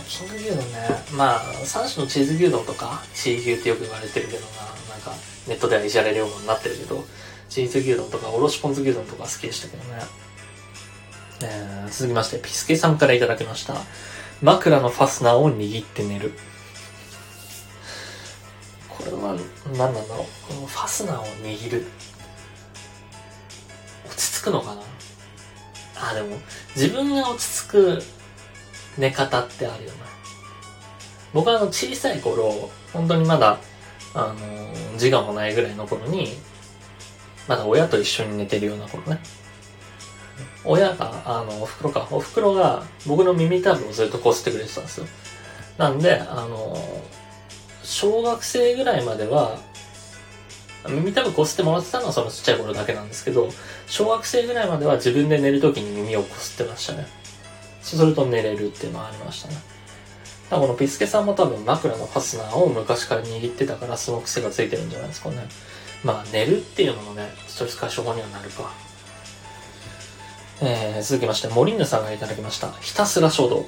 [0.09, 5.13] キング牛丼ね、まあ、3種のチーズ牛丼とか、チー牛ってよく言われてるけどな、なんか、
[5.47, 7.05] ネットではいじられるようになってるけど、
[7.49, 10.03] チーズ牛丼とか、おろしポン酢牛丼とか好きでしたけどね。
[11.43, 13.75] えー、続きまして、ピスケさんからいただきました。
[14.43, 16.33] 枕のファスナーを握って寝る。
[18.89, 19.37] これは
[19.73, 20.55] 何なんだろう。
[20.55, 21.87] このファスナーを握る。
[24.41, 24.83] 着くのかな？
[26.11, 26.37] あ、でも、
[26.75, 28.03] 自分が落ち着く
[28.97, 29.97] 寝方ってあるよね。
[31.33, 33.59] 僕はあの小さい頃、本当にまだ、
[34.15, 34.35] あの、
[34.95, 36.37] 自我もないぐらいの頃に、
[37.47, 39.21] まだ親と一緒に寝てるような頃ね。
[40.65, 45.07] 親が、あの、お袋か、お袋が僕の耳たぶをずっとこすってくれてたんですよ。
[45.79, 46.77] なんで、あの、
[47.83, 49.59] 小学生ぐらいまでは、
[50.89, 53.49] 耳たぶこすってもらってたのはそのちっちゃい頃だけなんですけど、
[53.87, 57.07] 小学生ぐらいまでは自分で寝るときに耳をこすってましたね。
[57.83, 59.57] そうすると寝れるっていうのはありましたね。
[60.51, 65.47] だこのピスケさんも多分枕のファスナーを昔から握ってたからその癖がついてるんじゃないですかね。
[66.03, 68.73] まあ、寝るっていうのもね、ストレス解消法にはなるか。
[70.63, 72.73] えー、続きまして、モリンヌさんがいただきました。
[72.81, 73.67] ひたすら衝動。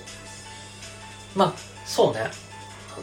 [1.37, 1.53] まあ、
[1.87, 2.21] そうね。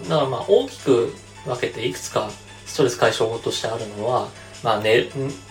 [0.08, 1.14] だからまあ、大きく
[1.46, 2.30] 分けていくつか
[2.70, 4.30] ストレス解消法としてあるのは、
[4.64, 5.10] まあ、ね、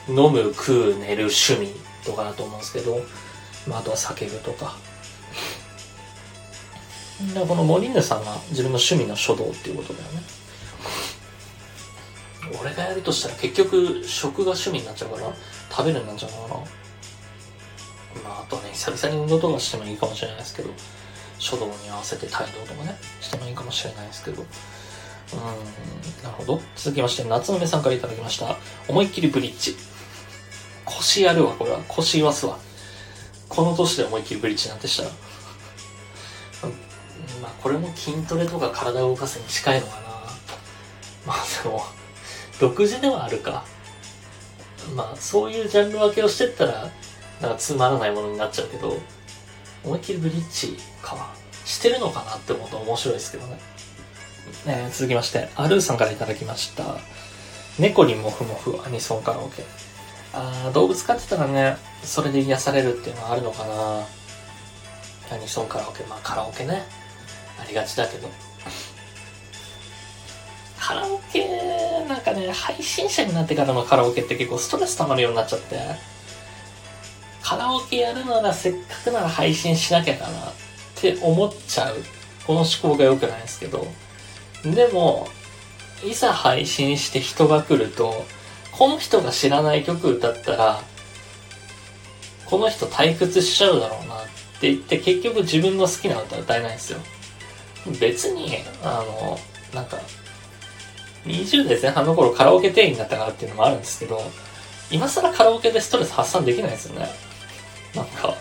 [0.09, 1.69] 飲む、食う、寝る、趣味
[2.07, 3.01] とかだと思うんですけど、
[3.67, 4.77] まあ、あとは叫ぶとか。
[7.35, 10.23] でこのモリンヌさんが自分の趣味の書道っていうことだよね。
[12.63, 15.33] 俺がやるとしたら結局食が趣味になっちゃうから
[15.69, 16.61] 食べるになっちゃうかな。
[18.23, 20.71] まああとね、久々に運動とかしてもいいかもしれないですけど、
[21.41, 24.45] 書道に合わせて帯同とかね、してもいいかもしれないですけど。
[25.33, 26.61] うん、なるほど。
[26.77, 28.57] 続きまして、夏の目さんからいただきました。
[28.89, 29.77] 思いっきりブリッジ。
[30.85, 31.81] 腰やるわ、これは。
[31.89, 32.59] 腰言わすわ。
[33.49, 35.11] この年で思いっきりブリッジなんてしたら。
[37.43, 40.03] まあ、これも筋トレとか体を動かすに近いのかな。
[41.27, 41.85] まあでも、
[42.59, 43.65] 独自ではあるか。
[44.95, 46.91] まあ、そういうジャンル分けをしてったら、
[47.41, 48.99] なんかつまらないものになっちゃうけど、
[49.85, 51.39] 思いっきりブリッジかは。
[51.69, 53.61] してるのかなって思うと面白いですけどね。
[54.67, 56.97] えー、続きまして、アルーさんから頂きました。
[57.79, 59.65] 猫にモフモフアニソンカラオケ。
[60.33, 64.07] あ、動物飼ってたらね、それで癒されるっていうのはあるのかな。
[65.31, 66.05] アニソンカラオケ。
[66.05, 66.83] まあカラオケね。
[67.61, 68.29] ありがちだけど。
[70.79, 71.47] カラオケ、
[72.09, 75.79] なんかね、配信者になってからのカラオケって結構ストレス溜まるようになっちゃって、
[77.43, 80.53] カラオケやるならせっかくなら配信しなきゃかなっ
[80.95, 81.97] て思っちゃう。
[82.47, 83.87] この思考が良くないんですけど。
[84.65, 85.29] でも、
[86.05, 88.25] いざ配信して人が来ると、
[88.73, 90.81] この人が知らない曲歌ったら、
[92.47, 94.27] この人退屈しちゃうだろうなっ
[94.61, 96.99] て言って結局自分の好きな歌歌えないんですよ。
[98.01, 99.39] 別に、あの、
[99.75, 99.99] なんか、
[101.27, 104.21] 20代前半の頃カラオケ店員だったからっていうのもあるんですけど、
[104.91, 107.09] 今更カラオケでストレス発散できないですよね。
[107.95, 108.35] なんか、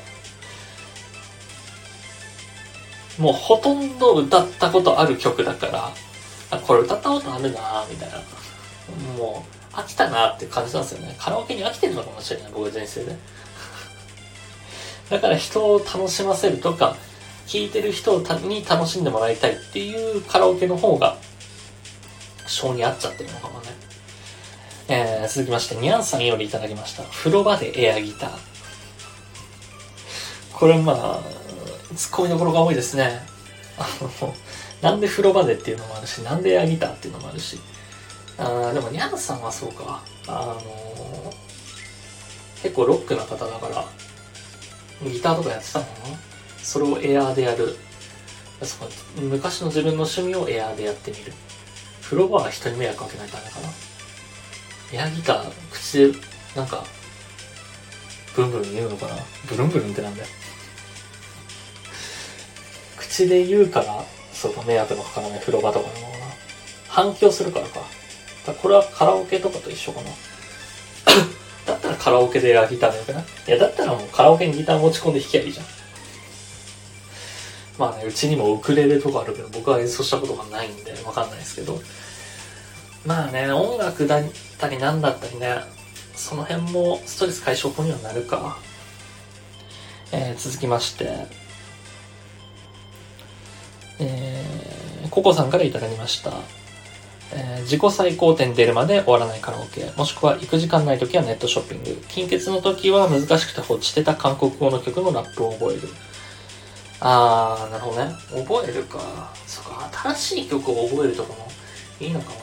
[3.18, 5.91] もうほとんど歌ったことある曲だから、
[6.51, 8.17] あ、これ歌ったことあるなみたいな。
[9.17, 11.15] もう、飽きたなって感じなんですよね。
[11.19, 13.15] カラオケに飽きてるのかもしれない、僕は人生で。
[15.09, 16.95] だから人を楽しませるとか、
[17.45, 21.17] 聴いてる人に楽しんでもらいたいっていうカラオケの方が、
[22.45, 23.67] 性に合っちゃってるのかもね。
[24.89, 27.03] えー、続きまして、ニャンさんよりいただきました。
[27.03, 28.31] 風呂場でエアギター。
[30.53, 31.21] これまあ、
[31.95, 33.21] ツッコミどころが多いですね。
[33.77, 33.87] あ
[34.21, 34.33] の、
[34.82, 37.59] なんで風呂場でっていうのもあるし、なんでエアギターっていうのもあるし。
[38.38, 40.03] あでもニャンさんはそうか。
[40.28, 41.34] あのー、
[42.63, 43.86] 結構ロックな方だから、
[45.09, 46.17] ギターとかやってたのかな
[46.61, 47.75] それをエアーでやる。
[48.61, 48.86] そ
[49.21, 51.34] 昔の自分の趣味をエアーでやってみる。
[52.01, 53.69] 風呂場は人に迷惑かけないためかな。
[54.93, 56.19] エアギター、口で、
[56.55, 56.84] なんか、
[58.36, 59.15] ブンブン言うのかな
[59.47, 60.28] ブルンブルンってなんだよ。
[62.97, 64.05] 口で言うから、
[64.39, 66.25] そうか、迷惑のかからない風呂場とかなのかな。
[66.88, 67.81] 反響するからか。
[68.45, 70.09] だこれはカラオケとかと一緒かな。
[71.65, 75.65] だったらカラオケでエアギターでよくないいや、だったらもうカラオケにギター持ち込んで弾きゃいいじゃん。
[77.79, 81.79] まあね、うちにもウクレレとかあるけど、僕は演奏したことがないんで、わかんないですけど。
[83.05, 84.23] まあね、音楽だっ
[84.59, 85.61] たりなんだったりね、
[86.15, 88.57] その辺もストレス解消法にはなるか。
[90.11, 91.27] えー、続きまして、
[95.18, 96.32] ココさんからいただきました。
[97.34, 105.89] えー、自己最高点出るまで終わらないカラオケ、もしくは行く時間ない時はネットショッピング、金欠の時は難しくて放置してた韓国語の曲のラップを覚える。
[106.99, 108.11] あー、なるほどね。
[108.45, 109.34] 覚えるか。
[109.47, 111.47] そっか、新しい曲を覚えるとかも
[111.99, 112.41] いいのかもね。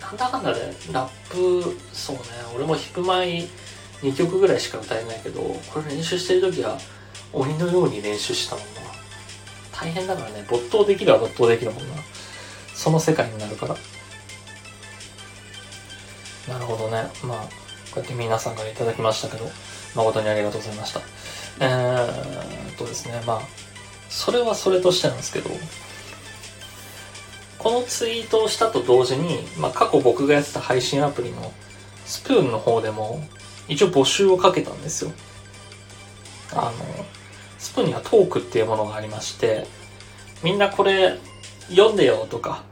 [0.00, 2.22] なんだかんだで、ラップ、そうね、
[2.54, 3.46] 俺もヒップマイ
[4.00, 6.78] 2曲ぐらいしか歌えないけど、これ練習してる時は
[7.30, 8.75] 鬼のように練習したもん。
[9.78, 11.94] 大変だからね、没頭できるは没頭できるもんな。
[12.74, 13.76] その世界になるから。
[16.48, 17.10] なるほどね。
[17.22, 17.38] まあ、
[17.90, 19.50] こうやって皆さんからいただきましたけど、
[19.94, 21.00] 誠にありがとうございました。
[21.60, 23.40] えーとですね、まあ、
[24.08, 25.50] それはそれとしてなんですけど、
[27.58, 31.52] このツイートをしたと同時に、まあ、過去僕がやってた配信アプリの
[32.04, 33.20] スプーンの方でも、
[33.68, 35.12] 一応募集をかけたんですよ。
[36.52, 36.72] あの、
[37.58, 39.66] スプーンにはトークっていうものがありまして、
[40.42, 41.18] みんなこれ
[41.68, 42.62] 読んでよとか、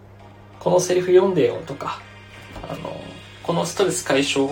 [0.61, 2.01] このセリフ読んでよとか、
[2.69, 3.01] あの、
[3.43, 4.49] このストレス解消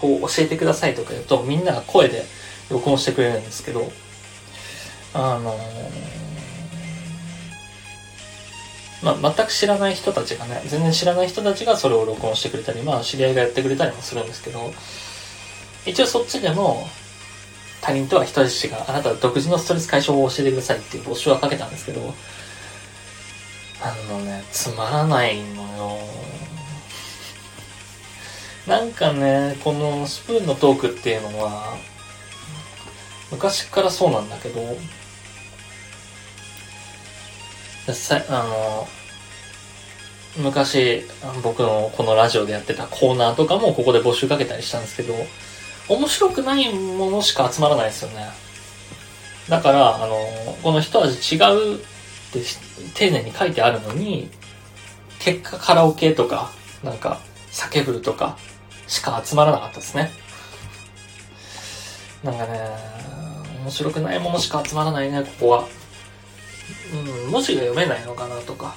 [0.00, 2.24] 法を教えてくださいとか言うと、みんなが声で
[2.70, 3.90] 録音してくれるんですけど、
[5.14, 5.58] あの
[9.02, 14.72] まあ、全く知らない人たちがね、全然知らない人たちがそれを録音してくれたり、まあ、知り合いがやってくれたりもするんですけど、
[15.84, 16.88] 一応そっちでも、
[17.80, 22.14] 他人とは人質があなた独自のストレス解消法を教えてくださいっていう募集はかけたんですけど、
[23.82, 25.98] あのね、つまらないのよ。
[28.66, 31.76] なんかね、このスプーンのトークっていうのは、
[33.30, 34.76] 昔からそうなんだけど、
[37.92, 38.88] さあの、
[40.36, 41.04] 昔、
[41.42, 45.14] 僕のこのラジオでやってたコーナーとかもここで募集かけたりしたんですけど、
[45.88, 48.28] 面白くないものしか集まらないですよね。
[49.48, 50.16] だから、あの、
[50.62, 51.38] この一味違
[51.74, 51.78] うっ
[52.32, 52.40] て
[52.94, 54.28] 丁寧に書いてあるのに、
[55.20, 56.50] 結果カラオケとか、
[56.82, 57.20] なんか、
[57.52, 58.36] 叫ぶとか、
[58.86, 60.10] しか集まらなかったですね。
[62.22, 62.60] なんかね、
[63.62, 65.68] 面白くないものしか集まらないね、ここは。
[66.92, 68.74] うん、文字が読めないのかなとか。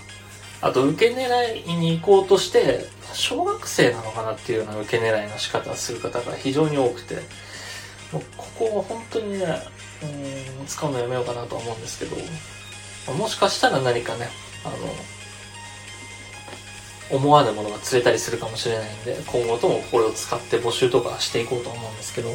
[0.61, 7.15] あと、受け狙いに行こうとして、小学生なのかなっていうような受け狙いの仕方をする方が非常に多くて、
[8.11, 9.45] もうここは本当にね、
[10.61, 12.15] うん、使うのやめようかなとは思うんですけど、
[13.13, 14.29] もしかしたら何かね、
[14.65, 14.75] あの、
[17.17, 22.29] 思わぬものが釣れたりするかもしれないんで、今後ともこれを使って募集とかしていこうと思うんですけど、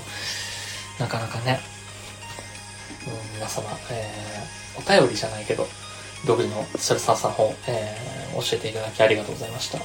[0.99, 1.61] なかなかね、
[3.07, 5.67] うん、皆様、えー、お便りじゃないけど、
[6.27, 9.79] 独自のストレス発散法、えー、教えていただきありがとうございました。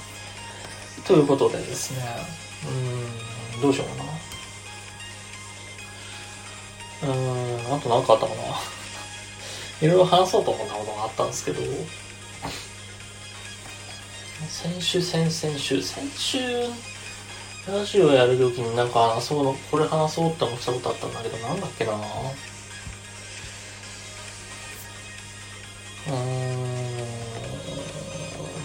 [1.06, 2.04] ということでですね、
[3.56, 4.10] うん、どうしようかな。
[7.02, 7.06] う
[7.72, 8.42] ん、あと何かあったかな。
[9.82, 11.62] いろいろ話そうと思ったことがあったんですけど、
[14.48, 16.40] 先週、先々週、先週、
[17.68, 21.94] ラジオやるときになんか話そうの、これ話そうって思ったことあったんだけど、なんだっけな。
[21.94, 22.00] うーん、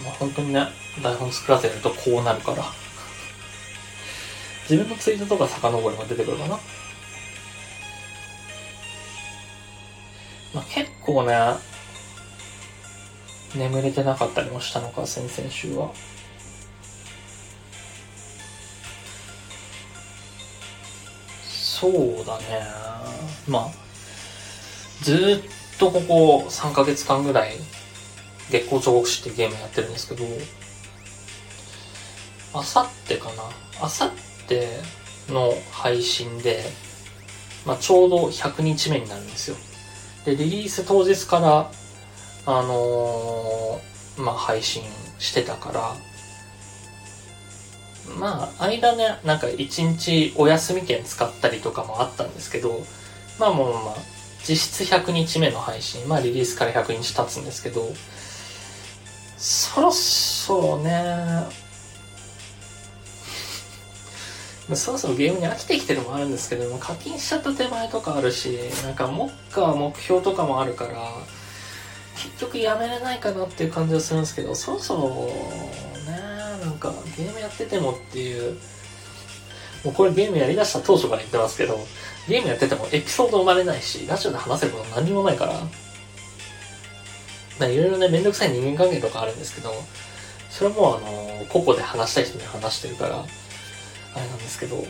[0.05, 0.68] まあ本当にね、
[1.03, 2.65] 台本作らせるとこうなるから。
[4.69, 6.59] 自分のツイートとか遡れば出てくるかな。
[10.55, 11.35] まあ、結構ね、
[13.55, 15.91] 眠れてなかったりもしたのか、先々週は。
[21.51, 22.45] そうだね。
[23.47, 23.71] まあ、
[25.03, 27.59] ずっとここ3ヶ月間ぐらい、
[28.51, 30.25] 月光彫刻師ってゲームやってるんですけど、
[32.55, 33.43] あさってかな？
[33.83, 34.11] あさっ
[34.47, 34.69] て
[35.29, 36.65] の配信で、
[37.67, 39.57] まあ、ちょうど100日目になるんですよ。
[40.25, 41.71] で、リリース当日から、
[42.47, 44.83] あのー、まあ、配信
[45.19, 45.97] してたから、
[48.19, 52.83] まあ、間ね、なんか一日お休み券使ったりとかもあったんですけど、
[53.41, 53.97] まあもうまあ、
[54.47, 57.89] 実質100日目の配信、まあリリースから100日経つんですけど、
[59.39, 61.64] そろそろね、
[64.73, 70.93] そろそろゲームに飽きてきてるのもあるんですけども、課金しちゃった手前とかあるし、なんか目下目標とかもあるから、
[72.17, 75.27] 結局やめれないかなっていう感じはするんですけど、そろそろ
[76.11, 76.19] ね、
[76.65, 78.59] なんかゲームやっててもっていう、
[79.85, 81.87] もうこれゲームやりだした当初から言ってますけど、
[82.27, 85.45] ゲームやっててもエピソード生まれないし、ラジオで話せること何にもないか
[87.59, 89.75] ら、いろいろね、めんどくさい人間関係とかあるんですけど、
[90.49, 93.25] それもあの、個々で話したい人に話してるから、
[94.15, 94.85] あれなんですけど、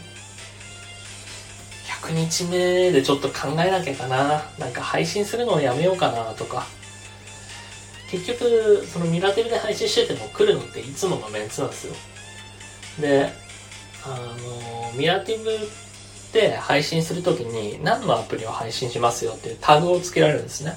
[2.02, 4.42] 100日目でちょっと考えなきゃかな。
[4.58, 6.66] なんか配信するのをやめようかなとか。
[8.10, 11.94] 結局、そのミラテルで配信してても来るのっていつものメンツなんですよ。
[13.00, 13.32] で、
[14.04, 15.50] あの、ミラティブ
[16.32, 20.76] で配信するときに何のアプリを配信しますよっていうタグをつけられるんですね。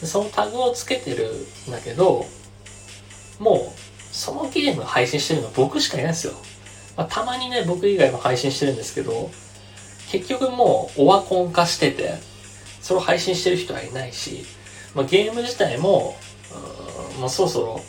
[0.00, 1.32] でそのタグをつけてる
[1.68, 2.26] んだけど、
[3.38, 6.34] もう、そのゲーム配信してるの僕しかいないんですよ。
[6.96, 9.30] まあ、たまにね、僕以外も配信してるんですけど、
[10.10, 12.14] 結局もうオワコン化してて、
[12.80, 14.44] それを配信してる人はいないし、
[14.94, 16.16] まあ、ゲーム自体も、
[17.14, 17.80] うん、もうそろそろ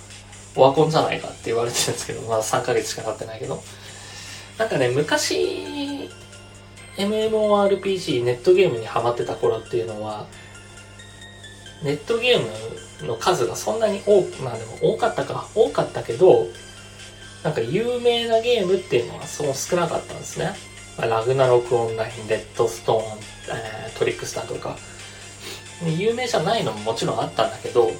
[0.55, 3.61] オワコンじゃないかって言われてるんですけど、まだ3ヶ月しか経ってないけど。
[4.57, 6.09] なんかね、昔、
[6.97, 10.27] MMORPG、ネットゲームにハマってた頃っていうのは、
[11.83, 16.47] ネットゲームの数がそんなに多く、まあでも多かったか、多かったけど、
[17.45, 20.53] なんか有名なゲームっていうのはそう少なかったんですね。
[20.97, 23.19] まあ、ラグナロクオンライン、レッドストーン、
[23.55, 24.75] えー、トリックスターとか。
[25.85, 27.91] 有名じゃないのももちろんあったんだけど、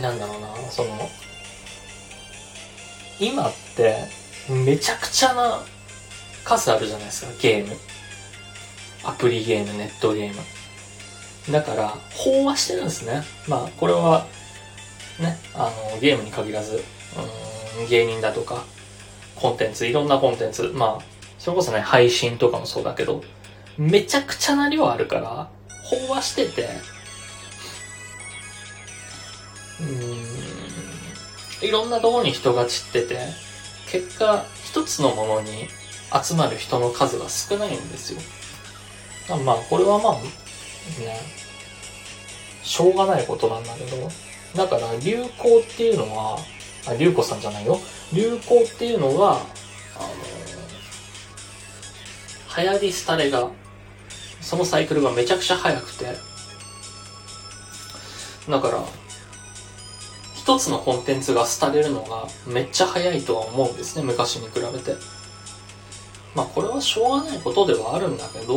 [0.00, 1.10] なんだろうな、その、
[3.18, 3.96] 今って
[4.48, 5.60] めちゃくちゃな
[6.44, 7.76] 数あるじゃないですか、ゲーム。
[9.02, 11.52] アプリゲーム、ネットゲーム。
[11.52, 13.24] だから、飽和してるんですね。
[13.48, 14.28] まあ、これは、
[15.18, 18.64] ね、あの、ゲームに限らず、うん芸人だとか、
[19.36, 21.04] コンテンツ、いろんなコンテンツ、まあ、
[21.38, 23.22] それこそね、配信とかもそうだけど、
[23.78, 25.48] めちゃくちゃな量あるから、
[25.90, 26.68] 飽和してて、
[29.80, 33.18] うん、いろんなところに人が散ってて、
[33.90, 35.68] 結果、一つのものに
[36.22, 38.20] 集まる人の数が少ないんですよ。
[39.44, 40.20] まあ、これはまあ、ね、
[42.62, 44.10] しょうがないことなんだけど、
[44.56, 45.30] だから流行っ
[45.76, 46.38] ていうのは、
[46.86, 47.80] あ、流子さんじゃないよ。
[48.12, 49.40] 流行っていうのが、あの、
[52.62, 53.48] 流行り廃れが、
[54.40, 56.16] そのサイクルがめちゃくちゃ速くて、
[58.48, 58.84] だから、
[60.34, 64.96] 一つのコンテンツが廃れるのがめっちゃ早いとは思うんですね、昔に比べて。
[66.34, 68.54] まあこれはしょうがないことではあるんだけど、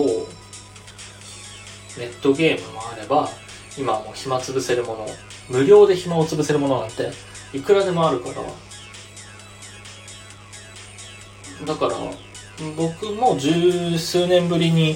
[1.98, 3.30] ネットゲームもあれば、
[3.78, 5.08] 今もう暇つぶせるもの、
[5.50, 7.12] 無料で暇を潰せるものなんて
[7.54, 8.36] いくらでもあるから。
[11.66, 11.94] だから
[12.76, 14.96] 僕も十数年ぶりに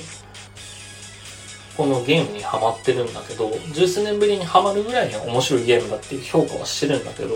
[1.76, 7.36] このゲームにハマってるんだけど十数年ぶりにハマるぐらいに面白いゲームだっていう評価はしてるんだけど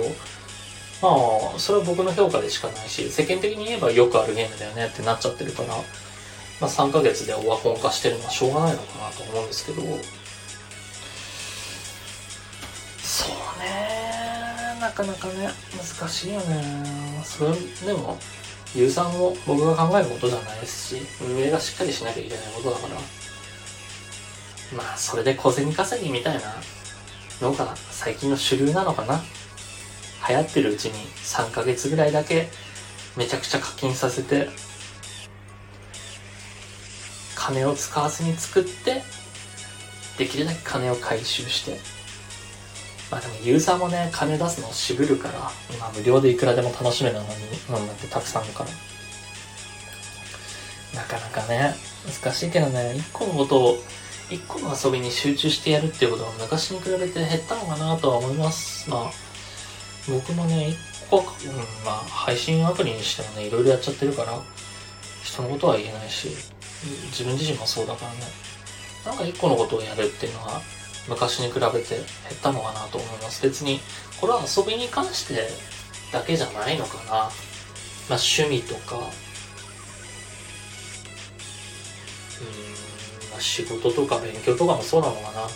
[1.02, 1.10] ま
[1.56, 5.70] あそれは僕の評価でしかないし世間的に言えばよくあるゲームだよねってなっちゃってるから
[6.60, 9.82] まあ3ヶ月でオワコン化してるのはしょうがないのかなと思うんですけど。
[13.04, 14.31] そうね。
[14.82, 15.48] なかなかね、
[16.00, 17.22] 難しいよね。
[17.24, 17.52] それ、
[17.86, 18.18] でも、
[18.74, 22.96] ユーザーも僕が考えることじゃないですし、運営がしっかりしなきゃいけないことだから、
[24.76, 26.56] まあ、それで小銭稼ぎみたいな
[27.42, 29.22] のが最近の主流なのかな。
[30.28, 32.48] 流行ってるうちに3ヶ月ぐらいだけ
[33.18, 34.50] めちゃくちゃ課金させて、
[37.36, 39.04] 金を使わずに作って、
[40.18, 42.01] できるだけ金を回収して、
[43.12, 45.40] まあでもユーザーもね、金出すのを渋るから、
[45.78, 47.28] まあ無料でいくらでも楽しめるのに、
[47.70, 48.70] なんだってたくさんあるから。
[50.96, 51.76] なかなかね、
[52.24, 53.78] 難しいけどね、一個のことを、
[54.30, 58.90] 一個の遊びに集中してやるっていうことは昔に比べて減ったのかなとは思います。
[58.90, 59.12] まあ、
[60.10, 60.78] 僕もね、一
[61.10, 61.26] 個、うん、
[61.86, 64.42] まあ、配信アプリにしてもね、いろいろやっちゃってるから、
[65.24, 66.30] 人のことは言えないし、
[67.12, 68.20] 自分自身もそうだからね。
[69.06, 70.62] なんか一個のことをやるっていうのは、
[71.08, 72.06] 昔に比べて減っ
[72.42, 73.42] たのかなと思います。
[73.44, 73.80] 別に、
[74.20, 75.50] これは遊びに関して
[76.12, 77.12] だけじゃないのかな。
[77.12, 79.02] まあ趣味とか、うん、
[83.32, 85.48] まあ仕事とか勉強とかもそうなのかな。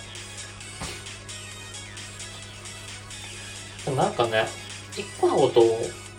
[4.03, 4.47] なんかね、
[4.93, 5.61] 一個のこと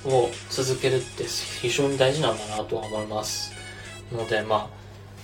[0.09, 3.53] を続けるって非常に大事なんだなとは思います。
[4.13, 4.71] ので、ま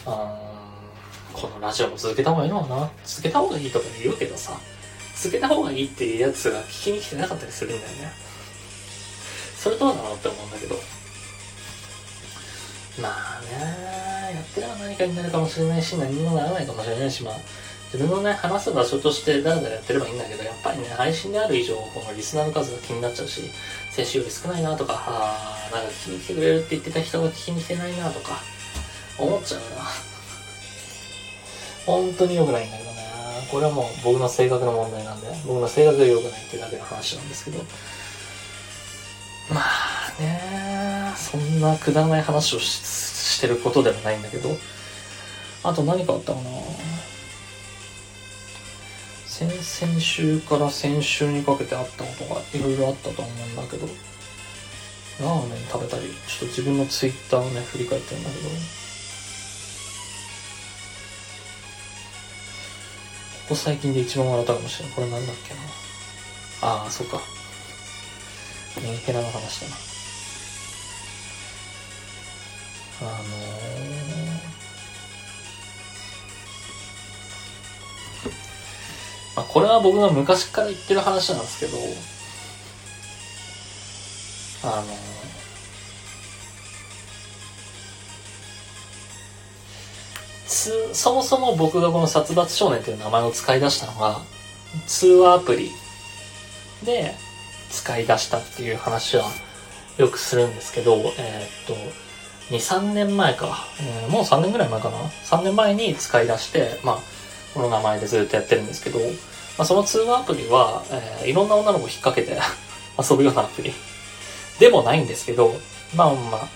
[0.05, 0.52] あ、あ
[1.33, 2.91] このラジオも続けた方がいいのかな？
[3.05, 4.53] 続けた方がいいとか言うけどさ、
[5.17, 8.13] 続けた方がいいっていうやつが聞きに来てなかったりするんだよね。
[9.57, 10.77] それどうなのって思うんだけど。
[13.01, 17.35] まあね、やってれば何かになるかもしれないし、何もならないかもしれないし、まあ、
[17.91, 23.51] 自分のね、話す場所としてだらだらやってればいいんだけど、やっぱりね、配信である以上、このリスナーの数が気になっちゃうし、
[23.93, 28.41] 先週より少ないなとか、あなんか聞きに来てくれるって言ってた人が聞きに来てないなとか、
[29.19, 29.67] 思っちゃうな。
[31.87, 33.03] 本当に良くないんだけどね。
[33.51, 37.59] これはもう僕の性格の問題なんで、僕の性格が良くないっていうだけの話なんですけど。
[39.51, 44.57] まあね、そんなくだらない話をしてることではないんだけど。
[45.65, 46.51] あと何かあったかな
[49.27, 53.87] 先々週から先週にかけてあったことがいろいろあったと思うんだけど、
[55.21, 58.49] ラーメン食べたり、ちょっと自分のツイッターをね、振り返ってるんだけど、
[63.53, 64.95] こ最近で一番笑ったかもしれない。
[64.95, 65.61] これなんだっけな。
[66.63, 67.21] ああ、そっか。
[68.83, 69.77] メンヘラの話だな。
[73.03, 73.19] あのー、
[79.37, 81.77] まあ、これは僕が昔から言ってる話なんですけど、
[84.65, 85.12] あのー
[90.53, 94.21] そもそも僕がこの殺伐少年という名前を使い出したのが、
[94.87, 95.71] 通話アプリ
[96.85, 97.15] で
[97.71, 99.25] 使い出したっていう話は
[99.99, 101.75] よくするんですけど、えー、っと、
[102.55, 106.99] 2、3年前か、えー、もう3年ぐらい前かな ?3 年前に使い出して、まあ、
[107.55, 109.05] この名前でずっとやってるんですけど、ま
[109.59, 112.39] あ、その通話アプリは、えー、いろんな女の子を引っ掛けて
[112.99, 113.73] 遊ぶようなアプリ
[114.59, 115.55] でもないんですけど、
[115.95, 116.49] まあまあ、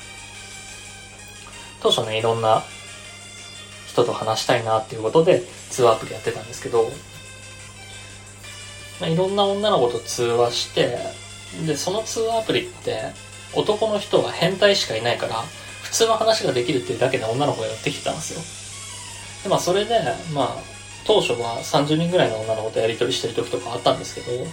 [1.80, 2.62] 当初ね、いろんな
[3.96, 6.90] 人と話したいなっていうことで通話アプリやってたんですけど、
[9.00, 10.98] まあ、いろんな女の子と通話して、
[11.66, 13.12] で、その通話アプリって
[13.54, 15.42] 男の人が変態しかいないから、
[15.82, 18.40] 普通の話ができるっていうだけで女の子がやってきてたんですよ。
[19.44, 20.00] で、まあそれで、
[20.34, 20.56] まあ、
[21.06, 24.44] 当初は30人ぐらいの女の子とやり取りしてる時とかあったんですけど、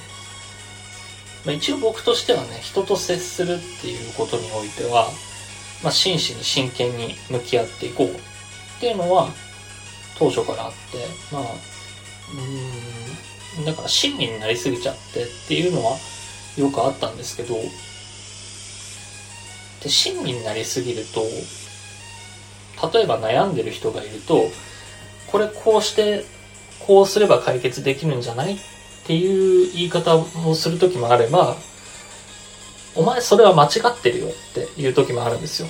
[1.46, 5.10] まあ、一応僕としてはね、人と接するっていうことにおいては、
[5.84, 8.33] まあ、真摯に真剣に向き合っていこう
[8.84, 9.30] っていうのは
[10.20, 10.98] 当初からあって、
[11.32, 11.44] まあ、
[13.58, 15.96] うん、だから親身になりすぎちゃってっていうのは
[16.58, 17.56] よくあったんですけど、
[19.82, 21.22] で、親身になりすぎると、
[22.92, 24.50] 例えば悩んでる人がいると、
[25.28, 26.26] これこうして、
[26.86, 28.58] こうすれば解決できるんじゃないっ
[29.08, 31.56] ていう言い方をする時もあれば、
[32.96, 35.70] お前それは間違ってるよっていう時もあるんですよ。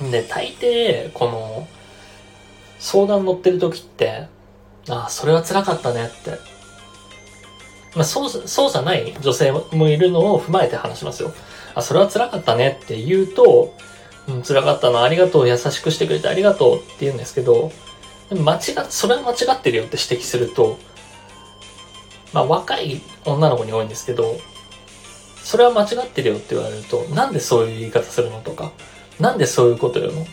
[0.00, 1.68] で、大抵、この、
[2.78, 4.26] 相談乗ってる時って、
[4.88, 6.38] ああ、それは辛かったねって。
[7.94, 11.32] まあ、そう、そうじゃない女性もいるのを踏まえて話しますよ。
[11.74, 13.74] あ、それは辛かったねって言うと、
[14.28, 17.72] うん、辛かったのありがとう、優しくしてくれてありがとうって言うんですけど、
[18.30, 20.78] 間違それは間違ってるよって指摘すると、
[22.32, 24.38] まあ若い女の子に多いんですけど、
[25.42, 28.72] それは間違ってるよって言われると、なんでそういう言い方するのとか、
[29.20, 30.26] なんでそういうこと言うの？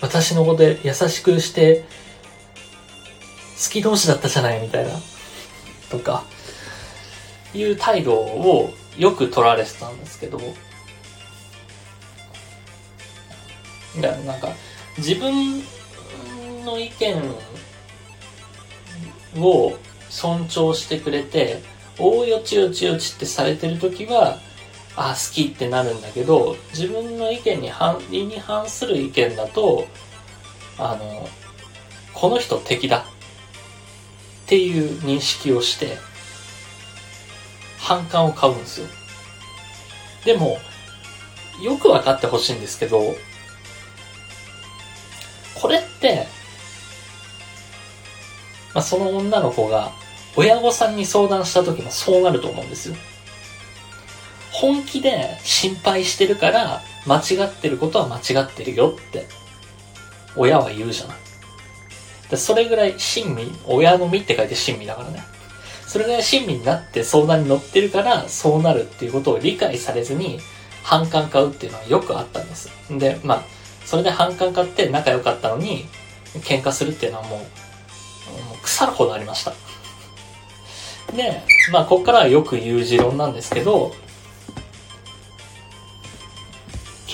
[0.00, 1.84] 私のこと優しくして、
[3.62, 4.90] 好き同士だったじゃないみたいな。
[5.90, 6.24] とか、
[7.54, 10.40] いう態度をよく取られてたんですけど、
[14.00, 14.48] だなんか、
[14.98, 15.62] 自分
[16.64, 17.22] の意見
[19.40, 19.78] を
[20.10, 21.62] 尊重してくれて、
[21.98, 24.38] おおよちよちよちってされてる時は、
[24.96, 29.86] あ、好きってなるんだけど、自分の意見に反、理に反する意見だと、
[30.78, 31.28] あの、
[32.12, 32.98] この人敵だ
[34.44, 35.98] っていう認識をして、
[37.78, 38.86] 反感を買うんですよ。
[40.24, 40.58] でも、
[41.62, 43.14] よく分かってほしいんですけど、
[45.54, 46.26] これって、
[48.74, 49.92] まあ、その女の子が
[50.36, 52.96] 親御さんに相談した時もそうなると思うんですよ。
[54.54, 59.26] 本気で心配してるから間違ってることは間違ってるよって
[60.36, 61.16] 親は言うじゃない。
[62.30, 65.22] でそれぐらい親身、親の身って書いて親身だからね。
[65.86, 70.40] それぐらい親身になって相談に乗ってるからそうなるっていうことを理解されずに
[70.82, 72.70] 反感買うっていうのはよくあったんです。
[72.90, 73.42] で、まあ、
[73.84, 75.86] それで反感買って仲良かったのに
[76.40, 77.48] 喧嘩するっていうのはもう、もう
[78.62, 79.52] 腐るほどありました。
[81.14, 83.94] で、まあ、ここからはよく言う持論なんですけど、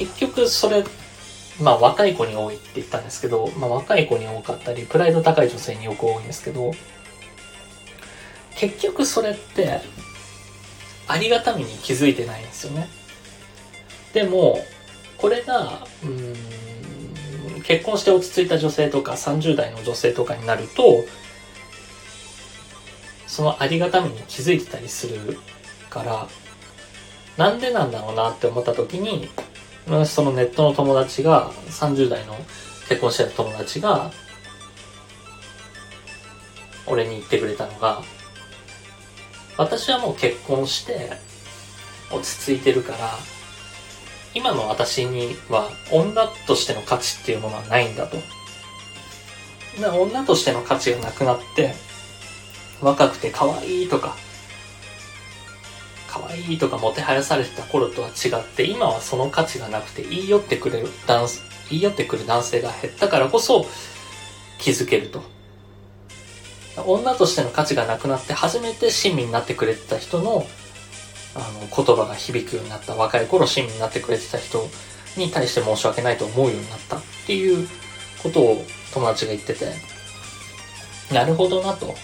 [0.01, 0.83] 結局それ
[1.61, 6.73] まあ若い子に多いって言ったんですけど、まあ若い子に多かったり、プライド高い女性によく多いんですけど、
[8.57, 9.81] 結局それって、
[11.07, 12.89] ありがたみに気づいてないんですよね。
[14.15, 14.65] でも、
[15.19, 16.07] これが、う
[17.59, 21.05] ん、結婚して落ち着いた女性とか30代の女性とかになると、
[23.27, 25.39] そのありがたみに気づいてたりする
[25.91, 26.29] から、
[27.37, 29.29] なんでなんだろうなって思った時に、
[29.91, 32.37] 私そのネットの友達が、30代の
[32.89, 34.13] 結婚してた友達が、
[36.87, 38.01] 俺に言ってくれたのが、
[39.57, 41.11] 私はもう結婚して
[42.13, 42.99] 落ち着いてるから、
[44.33, 48.17] 今の私には女としての価値っていうものはないんだと。
[49.77, 51.75] 女としての価値がなくなって、
[52.81, 54.17] 若くて可愛いとか、
[56.11, 61.29] 可愛いとかもてはやされてた頃とは違って、今はその価値がなくて言い寄ってくれる男、
[61.71, 63.65] 言い寄ってくる男性が減ったからこそ
[64.59, 65.23] 気づけると。
[66.87, 70.47] 女としての価値がなくなって初めて親身になってくれてた人の
[71.35, 74.69] あの言葉が響くようになった若い頃親身になってくれてた人
[75.17, 77.69] に対して申し訳ないと思うようになったっていう
[78.23, 79.67] ことを友達が言ってて
[81.13, 81.95] なるほどなと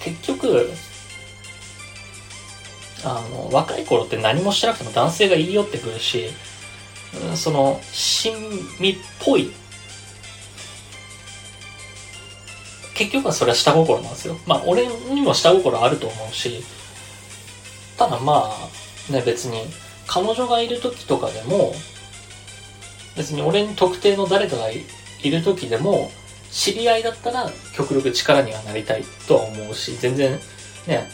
[0.00, 0.70] 結局
[3.04, 6.30] あの、若い頃って何もしなくても男性が言い寄ってくるし、
[7.28, 8.34] うん、その、親
[8.80, 9.52] 身っぽい。
[12.94, 14.38] 結局はそれは下心なんですよ。
[14.46, 16.64] まあ、俺にも下心あると思うし、
[17.96, 18.50] ただま
[19.10, 19.60] あ、ね、別に、
[20.06, 21.74] 彼女がいる時とかでも、
[23.16, 24.84] 別に俺に特定の誰かがい
[25.30, 26.10] る時でも、
[26.50, 30.38] 知り合いだったら極力力にはなりたいとは思うし、全然
[30.86, 31.10] ね、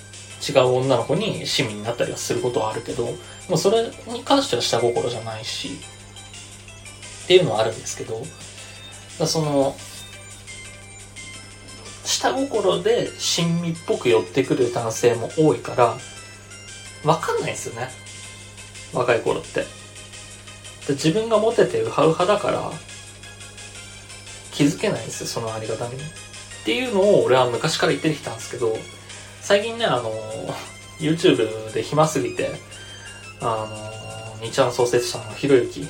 [0.49, 3.05] 違う女の子に市民になったりはすることはあるけど、
[3.49, 5.79] もうそれに関しては下心じゃないし、
[7.25, 8.23] っていうのはあるんですけど、
[9.27, 9.77] その、
[12.05, 15.97] 下心で親身っぽく寄ってくる男性も多いから、
[17.05, 17.89] わかんないですよね。
[18.93, 19.61] 若い頃って。
[20.87, 22.73] で自分がモテてウハウハだから、
[24.53, 26.03] 気づけないんですよ、そのありがたみに。
[26.03, 26.07] っ
[26.65, 28.77] ていうのを俺は昔から言ってきたんですけど、
[29.41, 30.13] 最近ね、あの、
[30.99, 32.51] YouTube で暇すぎて、
[33.41, 33.67] あ
[34.41, 35.81] の、2ちゃん創設者のひろゆき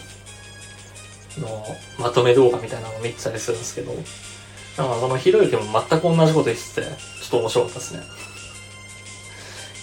[1.39, 1.65] の
[1.99, 6.89] まとめ動画みたいなのを見てたりするんですけど、なんかそのひろゆきも全く同じこと言ってて、ちょ
[7.27, 8.03] っと面白かったですね。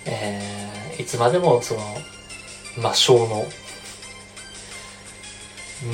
[0.06, 1.82] えー、いつまでもその、
[2.78, 3.46] 魔性の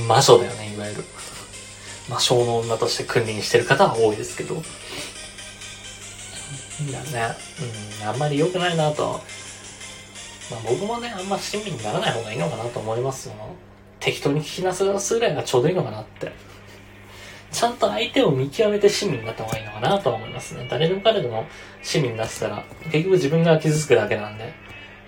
[0.07, 1.03] 魔女だよね、いわゆる。
[2.09, 4.55] 魔性の女として君臨してる方は多いですけど。
[6.91, 7.35] だね。
[8.01, 9.21] うん、あんまり良くないなと。
[10.49, 13.35] まあ僕もね、あんま親身にならない方がいいのかなと思いますよ。
[13.99, 16.31] 適当に聞きなすぐらいがちょうどいいのかなって。
[17.51, 20.67] ちゃんと相手を見極めて親身になった方がいいのかなと思いますね。
[20.69, 21.45] 誰でも彼でも
[21.83, 24.53] 親身になってたら、結局自分が傷つくだけなんで、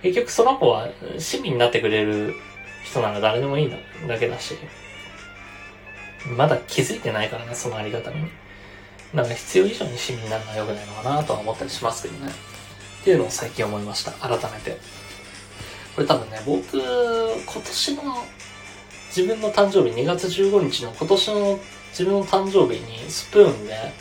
[0.02, 2.34] 結局その子は親身になってくれる
[2.84, 3.72] 人なら誰でもいい
[4.06, 4.56] だけだし、
[6.36, 8.30] まだ気づいてないからね、そのありがたみに。
[9.12, 12.32] なんか必要以上に市民になるのは良くないのかなとは思ったりしますけどね。
[13.02, 14.12] っていうのを最近思いました。
[14.12, 14.78] 改めて。
[15.94, 18.02] これ多分ね、僕、今年の
[19.08, 21.60] 自分の誕生日2月15日の今年の
[21.90, 23.92] 自分の誕生日にスプーンで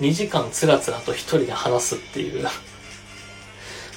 [0.00, 2.42] 2時間つらつらと一人で話すっていう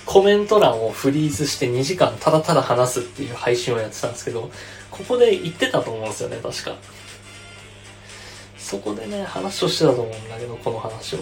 [0.06, 4.52] コメント欄をフリーズして2時間ただただ話すっていう配信をやってたんですけど、
[4.92, 6.76] ここで言ってたと思うんですよね、確か。
[8.58, 11.20] そこでね、話をしてたと思うんだけど、この話を。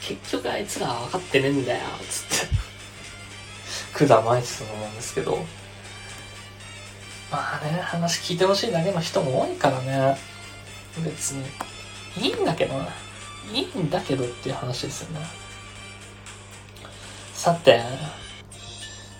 [0.00, 4.06] 結局あいつら分かってねえんだよ、つって。
[4.06, 5.44] 管巻いてたと思うんですけど。
[7.30, 10.16] まあね、話聞いてほしいだけの人も多いからね。
[10.98, 11.44] 別に。
[12.18, 12.88] いいんだけどな。
[13.52, 15.45] いいんだけどっていう話ですよね。
[17.46, 17.80] さて、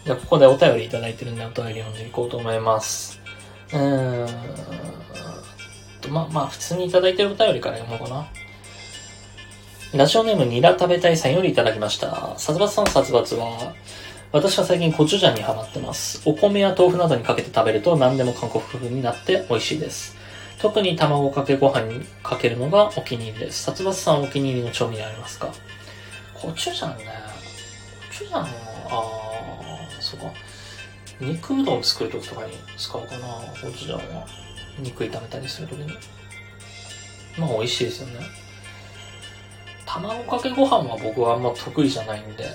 [0.04, 3.20] じゃあここでお便りいただいてるんでお便り読んでいこうと思います。
[3.72, 4.28] うーん
[6.00, 8.26] と、まあまあ普通にいただいてるお便りから読もうかな。
[9.94, 12.34] ラジオネームニラ食べたいさんよりいただきました。
[12.36, 13.74] 殺伐さん殺伐は、
[14.32, 16.20] 私は最近コチュジャンにハマってます。
[16.24, 20.16] お米や豆腐などにかけて食べると何でも韓国風になって美味しいです。
[20.58, 23.62] 特に卵かけご飯にかけるのがお気に入りです。
[23.62, 25.52] 殺伐さんお気に入りの調味料ありますか？
[26.34, 27.04] コチュジャンね。
[28.16, 28.48] コチュジャンは、
[28.88, 30.32] あー、そうか。
[31.20, 33.28] 肉うどん作るときとかに使うかな、
[33.60, 34.26] コチュジャンは。
[34.78, 35.92] 肉炒めたりするときに。
[37.38, 38.20] まあ美味しいですよね。
[39.84, 42.46] 卵かけご飯は僕はあんま得意じゃないんで、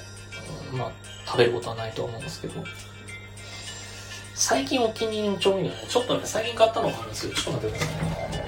[0.72, 0.92] うん、まあ
[1.28, 2.64] 食べることはないと思うんですけど。
[4.34, 7.96] 最近お気に入りの調味料ね、ちょっとね、最近買ったのがあるんですけど、ちょっと待ってください
[8.32, 8.41] ね。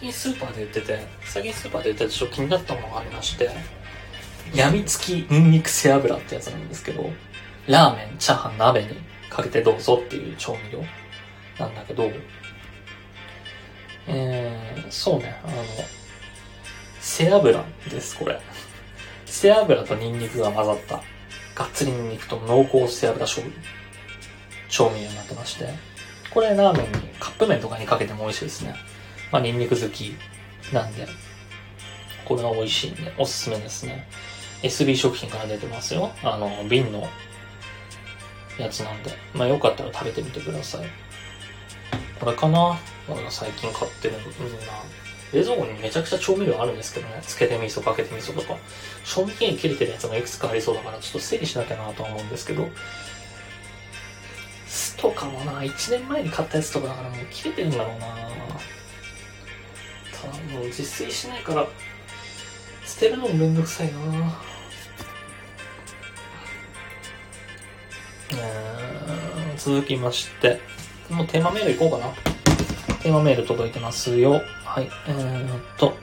[0.00, 3.50] 近スーパーで売ってて、最近スーパーで売っててちょっと気になったものがありまして、
[4.54, 7.10] やみつきニンニク背脂ってやつなんですけど、
[7.66, 8.88] ラーメン、チャーハン、鍋に
[9.28, 10.84] かけてどうぞっていう調味料
[11.58, 12.10] なんだけど、
[14.06, 15.56] えー、そうね、あの、
[17.00, 18.40] 背脂です、これ。
[19.24, 21.02] 背脂とニンニクが混ざった、
[21.54, 23.60] がっつりニンニクと濃厚背脂醤油、
[24.68, 25.68] 調味料になってまして、
[26.30, 28.74] これラーメンに、カップ麺とかにかけても美味しいですね。
[29.32, 30.16] まあ、ニンニク好き
[30.72, 31.06] なんで、
[32.24, 34.08] これは美味しいんで、おすすめですね。
[34.62, 36.10] SB 食品から出てますよ。
[36.22, 37.08] あの、瓶の
[38.58, 39.12] やつなんで。
[39.34, 40.86] まあ、よかったら食べてみてください。
[42.18, 44.72] これかな俺が最近買ってるの、みんな。
[45.32, 47.20] 冷蔵庫にめちゃくちゃ調味料あるんですけどね。
[47.22, 48.56] つけて味噌、かけて味噌とか。
[49.04, 52.68] 賞味期限切れてるやつがいくつかありそうだから、ちょっと整理しなきゃなと思うんですけど。
[54.66, 58.06] 酢とかもな、1年前に買ったやつとかだからもう切れてるんだろうな
[60.22, 61.66] ただもう自炊しないから、
[62.84, 63.96] 捨てるのもめんどくさいな
[69.56, 70.60] 続きまして、
[71.10, 72.12] もうテーマメールいこうかな。
[73.02, 74.40] テーマメール届いてますよ。
[74.64, 74.88] はい。
[75.08, 75.96] えー、っと、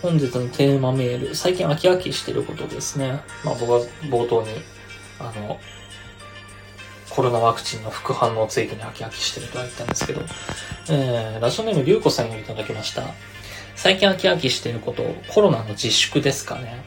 [0.00, 3.20] 本日のテーマメール、最近飽き飽きしてることですね。
[3.44, 4.48] まあ僕は冒頭に、
[5.18, 5.58] あの、
[7.14, 10.22] コロナワクチンの副反応ついてに飽き飽きしてるとは言ったんですけど、
[10.90, 13.02] えー、ラジオネームりゅうこさんよりいただきました。
[13.76, 16.82] 最近飽き飽きしてること、コロナの自粛ですかね。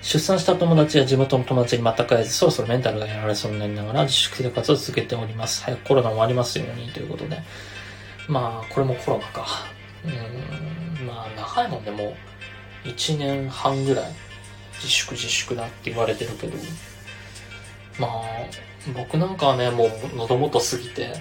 [0.00, 5.62] 出産した友達や地元の友達に全く会えず、そろそろメンタルがやられそうになりながら自粛生活を続けております。
[5.64, 7.42] 早くコロナ終わりますようにということで。
[8.28, 9.46] まあ、これもコロナか。
[10.04, 12.14] うん、まあ、長いもんでも
[12.84, 14.12] 1年半ぐらい
[14.74, 16.56] 自粛自粛だって言われてるけど、
[17.98, 18.20] まあ、
[18.92, 21.14] 僕なんかはね、もう喉元すぎて、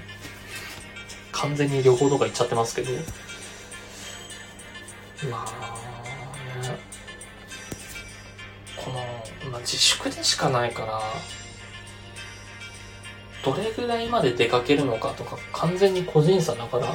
[1.32, 2.92] 完全に旅行とか行っちゃってますけど、
[5.30, 5.78] まあ、
[8.76, 8.98] この、
[9.50, 11.02] まあ、自粛でしかないから、
[13.46, 16.88] どれぐらいまで出かけるのかとか、完全に個人差だから、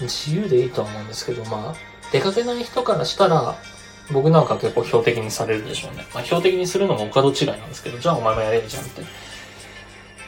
[0.00, 1.74] 自由でいいとは思うんですけど、まあ、
[2.12, 3.56] 出かけない人からしたら、
[4.12, 6.06] 僕なんか結構標的にされるでしょうね。
[6.14, 9.02] まあ、標的にするのもお門違いなんですけど、じゃあお前もやれるじゃんって。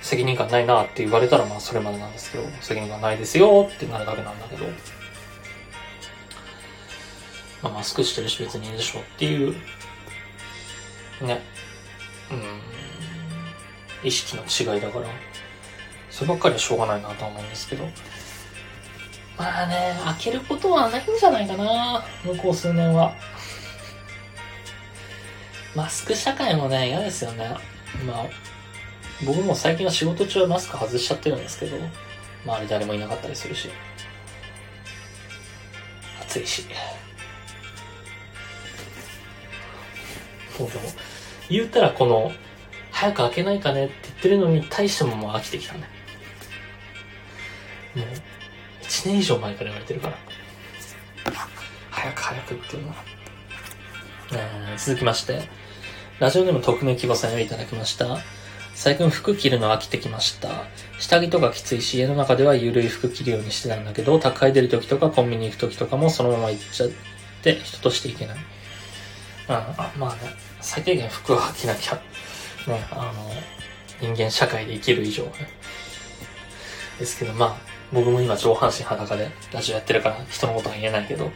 [0.02, 4.64] 責任感ないなって言われたらまあそれまでなんですけど、責任がないですよってなるだけなんだけど、
[7.60, 9.52] まあ、マスクしてるし別にいいでしょうっていう
[11.22, 11.42] ね、
[12.30, 12.34] う
[14.04, 15.06] ん、意識の違いだから、
[16.08, 17.84] そればっかりはしょうがないなと思うんですけど、
[19.36, 23.12] まあね、開けることはないんじゃないかな、向こう数年は。
[25.76, 27.54] マスク社会もね、嫌ですよね。
[28.06, 28.26] まあ、
[29.26, 31.76] 僕も最近は仕事中はマスク外しちゃってるんですけど、
[32.46, 33.68] 周り誰もいなかったりするし。
[36.22, 36.64] 暑いし。
[40.58, 40.82] もうでも、
[41.50, 42.32] 言ったらこの、
[42.90, 45.80] 早く開けないかねって言ってるのに対してももう飽きてきたね。
[47.94, 48.06] もう、
[48.82, 50.16] 1年以上前から言われてるから。
[51.90, 52.94] 早く早くっていうのは。
[54.32, 55.65] えー、続きまして、
[56.18, 58.20] ラジオネーム匿名希望さんよりいただきました。
[58.74, 60.48] 最近服着るの飽きてきました。
[60.98, 66.88] 下着とかきついし、家の中ではゆるい服着るようにしてたんだけど、宅配出る時とかコンビニ行く時とかもそのまま行っちゃっ
[67.42, 68.36] て人としていけない。
[69.48, 71.96] あまあね、最低限服は着なきゃ、
[72.66, 73.30] ね、あの、
[74.00, 75.32] 人間社会で生きる以上ね。
[76.98, 77.56] ですけど、まあ、
[77.92, 81.30] 僕も今上半身裸でラジオやってるから人のことは言えないけど、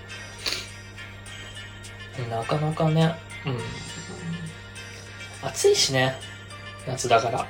[2.30, 3.14] なかなかね、
[3.44, 3.58] うん。
[5.42, 6.14] 暑いしね、
[6.86, 7.46] 夏だから。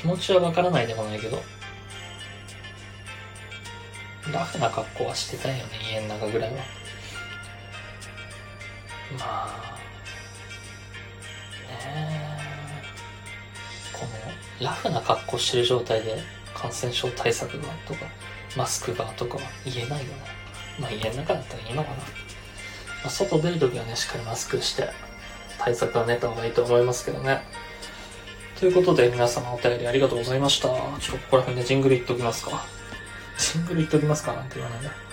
[0.00, 1.42] 気持ちはわからないでもないけど、
[4.32, 6.56] ラフな格好はしてたいよね、家の中ぐらいは。
[9.18, 9.78] まあ、
[11.68, 12.42] ね
[13.92, 16.18] この、ラフな格好してる状態で
[16.54, 18.06] 感染症対策がとか、
[18.56, 20.12] マスクがとかは言えないよね。
[20.80, 21.96] まあ家の中だったらいいのかな。
[21.96, 22.04] ま
[23.06, 24.88] あ、外出るときはね、しっかりマスクして
[25.64, 27.42] 対策は練った方がいいと思いますけどね。
[28.58, 30.68] ということで皆様お便りありがとうございました。
[30.68, 32.64] ちょっとここら辺でジングルいっときますか。
[33.38, 35.11] ジングルいっときますかなんて言わないで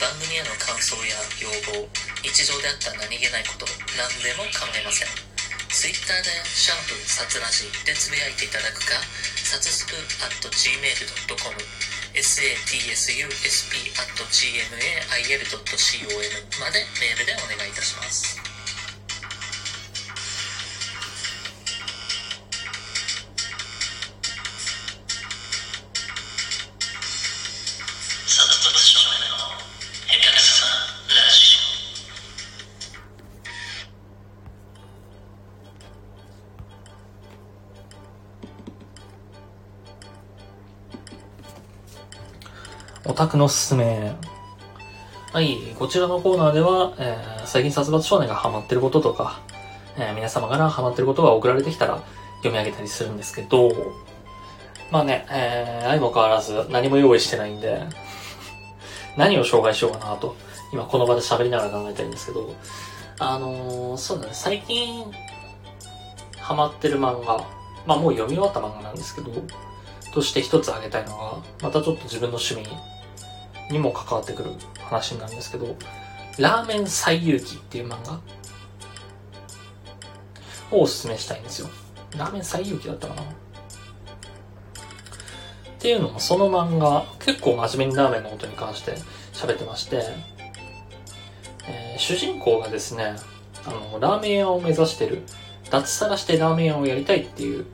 [0.00, 1.88] 番組への感想や要望
[2.22, 3.66] 日常であった何気ないこと
[3.96, 5.08] 何でも構いません。
[5.68, 9.00] Twitter で「シャンプーさつらじ」でつぶやいていただくか
[9.44, 11.56] さつすく at gmail.com
[12.16, 15.56] satsusp at gmail.com
[16.58, 18.35] までメールでお願いいたします。
[43.36, 44.14] のすすめ。
[45.32, 49.40] はい、こちらのコーナーでは、えー、最近殺伐少年がハマってることとか、
[49.98, 52.02] えー、皆様からハマってることが送られてきたら
[52.38, 53.70] 読み上げたりするんですけど、
[54.90, 57.82] まあね、えー、相も変わらず何も用意してないんで、
[59.16, 60.34] 何を紹介しようかなと、
[60.72, 62.54] 今この場で喋りながら考えてるんですけど、
[63.18, 65.04] あのー、そうだね、最近、
[66.38, 67.44] ハマってる漫画、
[67.84, 69.30] まあもう読み終わった漫画なんですけど、
[70.14, 72.95] として一つ挙げたいのが、またちょっと自分の趣味
[73.70, 74.50] にも関わってくる
[74.80, 75.76] 話なんですけど、
[76.38, 78.20] ラーメン最遊記っていう漫画
[80.70, 81.68] をおすすめしたいんですよ。
[82.16, 83.24] ラーメン最遊記だったかなっ
[85.78, 88.94] ていうのも、その漫画、結構真面目にラーメンのことに関して
[89.32, 90.02] 喋ってまして、
[91.68, 93.16] えー、主人公がですね、
[93.64, 95.22] あの、ラーメン屋を目指してる、
[95.70, 97.66] 脱サラしてラーメン屋をやりたいっていう、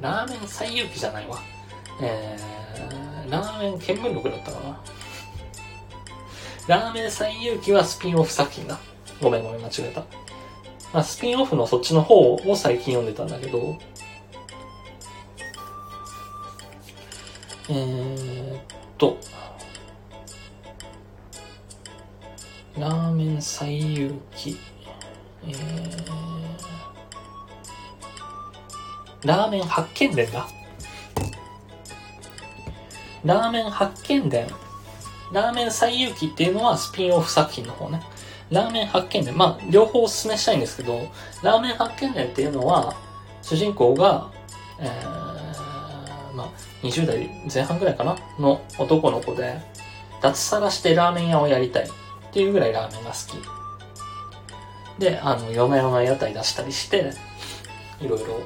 [0.00, 1.38] ラーメン最遊記じゃないわ。
[2.06, 4.80] えー、ラーメン見聞録だったかな？
[6.68, 8.78] ラーメン最遊記はスピンオフ作品だ。
[9.22, 10.04] ごめんごめん、間違えた。
[10.92, 13.78] まあ、スピンオフのそっちの方を最近読んでたんだけど、
[17.68, 18.62] えー、っ
[18.98, 19.18] と、
[22.78, 24.58] ラーメン最遊記、
[25.46, 26.08] えー、
[29.24, 30.46] ラーメン発見伝だ。
[33.24, 34.46] ラーメン発見伝。
[35.32, 38.02] ラーメン最遊記っていうのはスピンオフ作品の方ね。
[38.50, 39.36] ラーメン発見伝。
[39.36, 41.08] まあ、両方お勧めしたいんですけど、
[41.42, 42.94] ラーメン発見伝っていうのは、
[43.42, 44.30] 主人公が、
[44.78, 46.50] えー、まあ、
[46.82, 49.58] 20代前半ぐらいかなの男の子で、
[50.20, 51.88] 脱サラしてラーメン屋をやりたいっ
[52.32, 53.16] ていうぐらいラーメンが好
[54.98, 55.00] き。
[55.00, 57.12] で、あの、夜な夜な屋台出したりして、
[58.00, 58.42] いろいろ、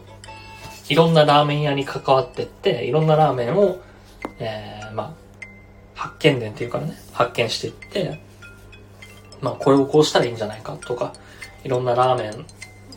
[0.88, 3.78] いろんなラーメン屋に関わってって、いろんなラーメンを
[4.38, 5.14] えー、まあ、
[5.94, 8.20] 発見伝っていうからね、発見していって、
[9.40, 11.12] まあ、これをこうしたらいいんじゃないかとか、
[11.64, 12.46] いろんなラーメン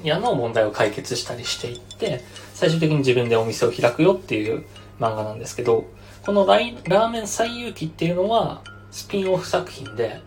[0.04, 2.22] 屋の問題を解決したりしていって、
[2.54, 4.66] 最終的に自分でお店を開くよっていう
[5.00, 5.86] 漫画なんですけど、
[6.26, 8.62] このライラーメン最遊記っていうのは、
[8.92, 10.22] スピンオフ作品で、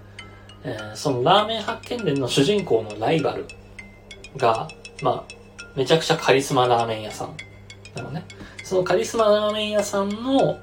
[0.64, 3.46] えー、そのラーメン発見伝の主人公のライバル
[4.36, 4.68] が、
[5.02, 5.34] まあ、
[5.76, 7.36] めちゃくちゃカリスマラーメン屋さん
[7.94, 8.24] なのね。
[8.64, 10.58] そのカリスマラーメン屋さんの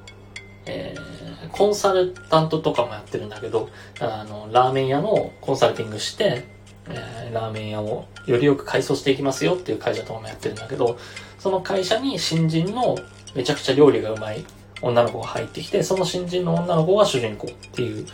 [0.66, 6.46] えー、コンサルタントとかもやってるんだけど、あの、ラーメン屋のコンサルティングして、
[6.90, 10.98] えー、ラーメン屋をよりよく改装していきますよっていう会社とかもやってるんだけど、
[11.40, 12.98] その会社に新人の
[13.36, 14.46] めちゃくちゃ料理がうまい
[14.82, 18.06] 女の子が入ってきて、その新人の女の子が主人公っていう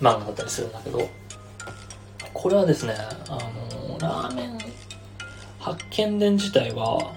[0.00, 1.08] 漫画だったりするんだけど、
[2.32, 2.94] これはですね、
[3.28, 4.58] あの、ラーメン
[5.64, 7.14] 発見伝自体は、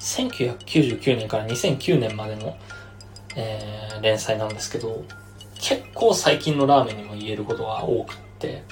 [0.00, 2.56] 1999年から2009年までの、
[3.36, 5.04] えー、連載なんですけど、
[5.60, 8.62] 結構最近のラーメンにも言えることが多くって、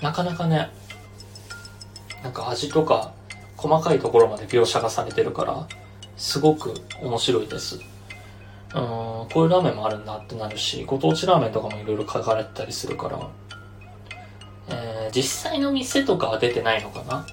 [0.00, 0.70] なかなかね、
[2.22, 3.12] なんか味とか
[3.56, 5.66] 細かいところまで描写がされてるから、
[6.16, 7.78] すごく面白いです。
[8.74, 13.28] うん、こういうラーメンもあるんだってなるし、ご当地ラーメンとかもいろいろ書かれてたりするから、
[14.68, 17.26] えー、実際の店とかは出てないのかな？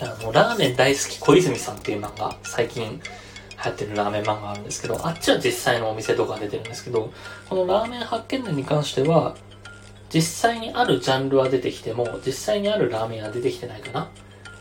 [0.00, 3.00] あの、ラーメン大好き小泉さんっていう漫画、最近
[3.64, 7.12] 流行ってるラーメン漫画あるんですけど、あっちは実際のお店とか出てるんですけど、
[7.48, 9.36] このラーメン発見伝に関しては、
[10.14, 14.08] 実際にあるジャンルは出てきても、実際にあるラーメンは出てきてないかな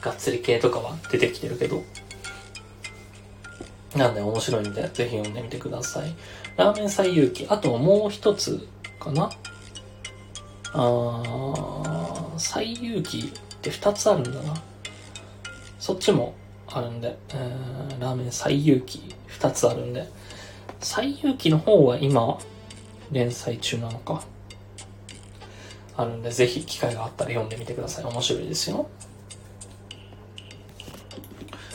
[0.02, 1.84] がっつり系とかは出てきてるけど。
[3.96, 6.14] なんで面白いんで、ぜひ読んでみてください。
[6.56, 7.46] ラーメン最遊記。
[7.50, 8.68] あともう一つ
[9.00, 9.30] かな
[10.74, 14.54] あー、最遊記って二つあるんだな。
[15.80, 16.34] そっちも
[16.70, 20.08] あるんで、えー、ラーメン最遊記二つあるんで、
[20.80, 22.38] 最遊記の方は今、
[23.12, 24.22] 連載中なのか。
[25.96, 28.06] あるんで、ぜひ機会があったら読んでみてください。
[28.06, 28.88] 面白いですよ。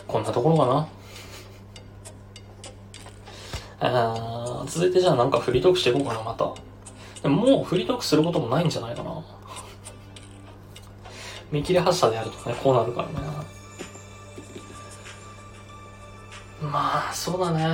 [0.06, 0.88] こんなところかな。
[3.84, 6.52] あ続いてじゃあなんかフリートークしていこうかな、また。
[7.22, 9.24] でももうフリートークすることもないんじゃないかな。
[11.50, 13.14] 見切り発車でやるとね、こうなるからね。
[16.70, 17.64] まあ、そうだね。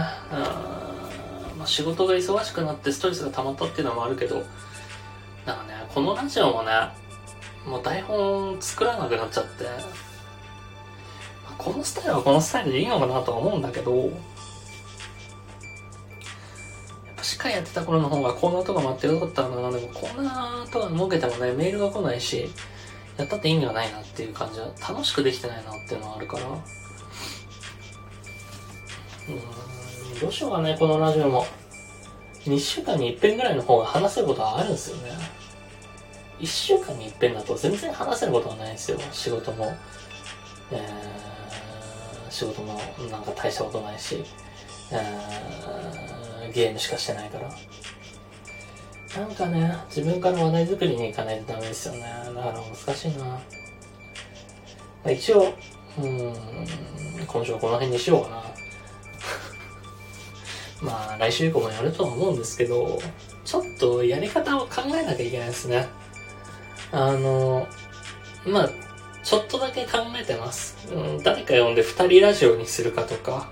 [1.57, 4.37] まあ、仕事が忙しくなってストレスが溜まったっていうのもあるけど、
[5.45, 6.71] なんかね、このラジオもね、
[7.67, 9.65] もう台本作らなくなっちゃって、
[11.45, 14.11] まこのスタイルはこのスタイルでいいのかなとは思うんだけど、やっ
[17.17, 19.71] ぱ司会やってた頃の方がコーナーとか待ってよかったかな。
[19.71, 22.51] でもコーナーとか設けてもね、メールが来ないし、
[23.17, 26.45] やったって意味がないなっていう感じは、楽しくできてないなっていうのはあるから。
[29.29, 31.47] うん、どうしようかね、このラジオも。
[32.45, 35.13] 2週間に1遍ぐらいの方が話せることはあるんですよね。
[36.41, 38.99] 1週間に1遍だと全然話せることはないんですよ。
[39.13, 39.77] 仕事も。
[40.71, 44.25] えー、仕事もなんか大したことないし、
[44.93, 47.49] えー、ゲームしかしてないから。
[49.21, 52.03] なんかね、自分から話題作りに行かないとダメですよね。
[52.03, 53.41] だから難しいな。
[55.13, 55.55] 一応、
[55.99, 56.35] うん、
[57.27, 58.58] 今週はこの辺にしようかな。
[60.81, 63.01] まあ、来週以降もやるとは思うんですけど、
[63.45, 65.89] ちょっとやり方を考えなきゃいけないですね。
[66.93, 67.67] あの、
[68.47, 68.71] まあ、
[69.23, 70.77] ちょっとだけ考えてます。
[70.93, 73.51] うん、誰か呼んで二人ラジオにするかとか、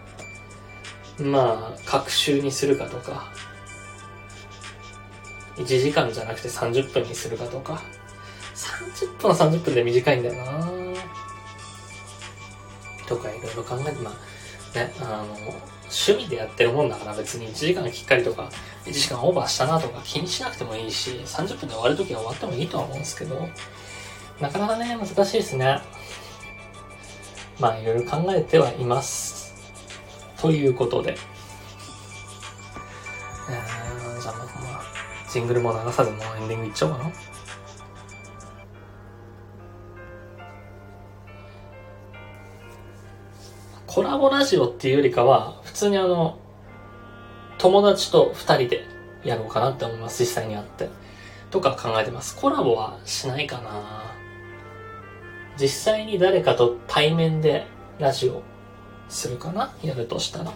[1.18, 3.32] まあ、各週にするかとか、
[5.56, 7.82] 1時間じゃなくて30分にするかとか、
[8.54, 10.68] 30分は30分で短いんだよな
[13.06, 18.50] とかいろいろ考えて、まあ、ね、あの、趣味でやってるもんだから別に1時間きっかりとか、
[18.84, 23.48] 1時間オーバーしたなとか気にしなくてもいいし、30分で終わるときは終わってもいいとは思うんですけど、
[24.40, 25.80] なかなかね、難しいですね。
[27.58, 29.54] まあ、いろいろ考えてはいます。
[30.40, 31.16] ということで。
[33.48, 34.82] えー、じゃあ、まあ、
[35.30, 37.12] ジングルも流さずもうエンディングいっちゃおうかな。
[43.96, 46.38] コラボラジオっていうよりかは、普通にあの、
[47.56, 48.84] 友達と二人で
[49.24, 50.90] やろうかなって思います、実際に会って。
[51.50, 52.36] とか考えてます。
[52.36, 54.14] コラボはしないかな
[55.58, 57.66] 実際に誰かと対面で
[57.98, 58.42] ラジオ
[59.08, 59.72] するかな？
[59.82, 60.52] やるとしたら。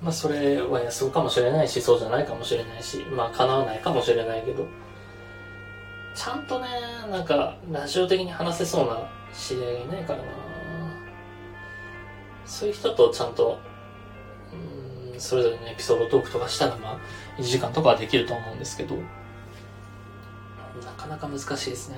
[0.00, 4.68] まあそれは安かもしれないし、そうじゃないかもしれないし、まあ叶わないかもしれないけど、
[6.14, 6.68] ちゃんとね、
[7.10, 10.24] なんか、ラジオ的に話せそうな知り合いがいないからな
[12.44, 13.58] そういう人とちゃんと、
[15.12, 17.00] うん、それぞれのエピソードトークとかしたら、まあ、
[17.38, 19.02] 1時間とかはできると思うんですけど、な
[20.96, 21.96] かなか難しいですね。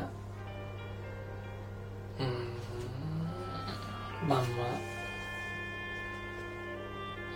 [2.21, 2.27] うん、
[4.29, 4.45] まあまあ、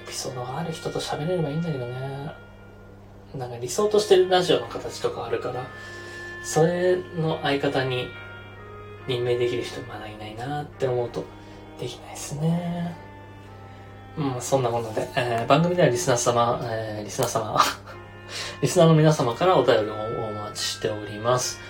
[0.05, 2.33] エピソードがある人と喋れればいいんだけどね。
[3.35, 5.67] なんか理想としてるラジオの形とかあるから、
[6.45, 8.09] それの相方に
[9.07, 11.25] 任命できる人まだいないなって思うと、
[11.79, 12.97] できないですね。
[14.17, 17.61] うん、そんなもので、えー、番組ではリスナー様、えー、リスナー様、
[18.61, 21.61] リスナーの皆様からお便りをお待ちしております。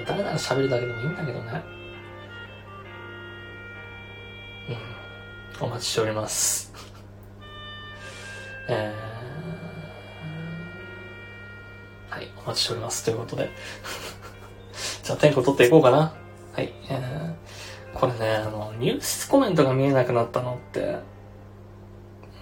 [0.00, 1.62] あ、誰なら喋るだけでもいいんだけどね。
[5.60, 6.72] うん、お待ちしております。
[8.68, 9.09] えー、
[12.10, 13.04] はい、お待ちしております。
[13.04, 13.50] ということで。
[15.04, 16.12] じゃあ、テンポ取っていこうかな。
[16.54, 16.72] はい。
[16.88, 20.80] えー、これね、あの、ニュースコメントが見えなくなったのって、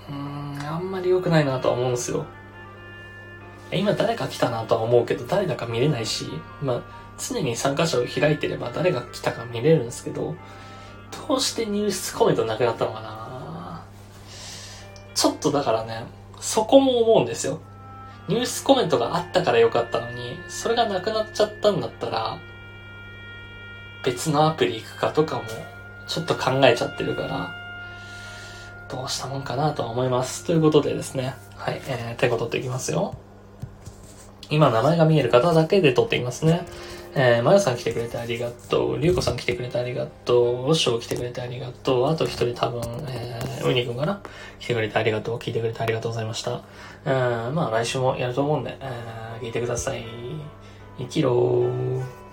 [0.08, 2.24] うーん、あんまり良くないなとは思うんですよ。
[3.70, 6.30] 今誰か来たなとは思うけど、誰だか見れないし、
[6.62, 6.82] まあ、
[7.18, 10.34] 常に参加者を開いてれば誰が来たか見れるんですけど、
[11.28, 13.84] どうしてニュースコメントなくなったのかな
[15.14, 16.06] ちょっとだからね、
[16.40, 17.60] そこも思うんですよ。
[18.28, 22.38] ニュースコメントがあったからよかったのに、それがなくなっちゃったんだったら、
[24.04, 25.42] 別のアプリ行くかとかも、
[26.06, 27.54] ちょっと考えちゃってるから、
[28.90, 30.44] どうしたもんかなとは思います。
[30.44, 31.34] ということでですね。
[31.56, 33.14] はい、えー、手を取っていきますよ。
[34.50, 36.66] 今名前が見える方だけで撮っていますね。
[37.14, 38.98] えー、まゆさん来てくれてありがとう。
[38.98, 40.68] りゅうこさん来てくれてありがとう。
[40.70, 42.08] おしょう来てくれてありがとう。
[42.08, 44.22] あと一人多分、えー、うにくんかな？
[44.58, 45.38] 来てくれてありがとう。
[45.38, 46.62] 聞いてくれてありがとうございました。
[47.04, 48.78] うん、まあ来週もやると思うんで、
[49.40, 50.04] 聞いてください。
[50.98, 52.27] 生きろー。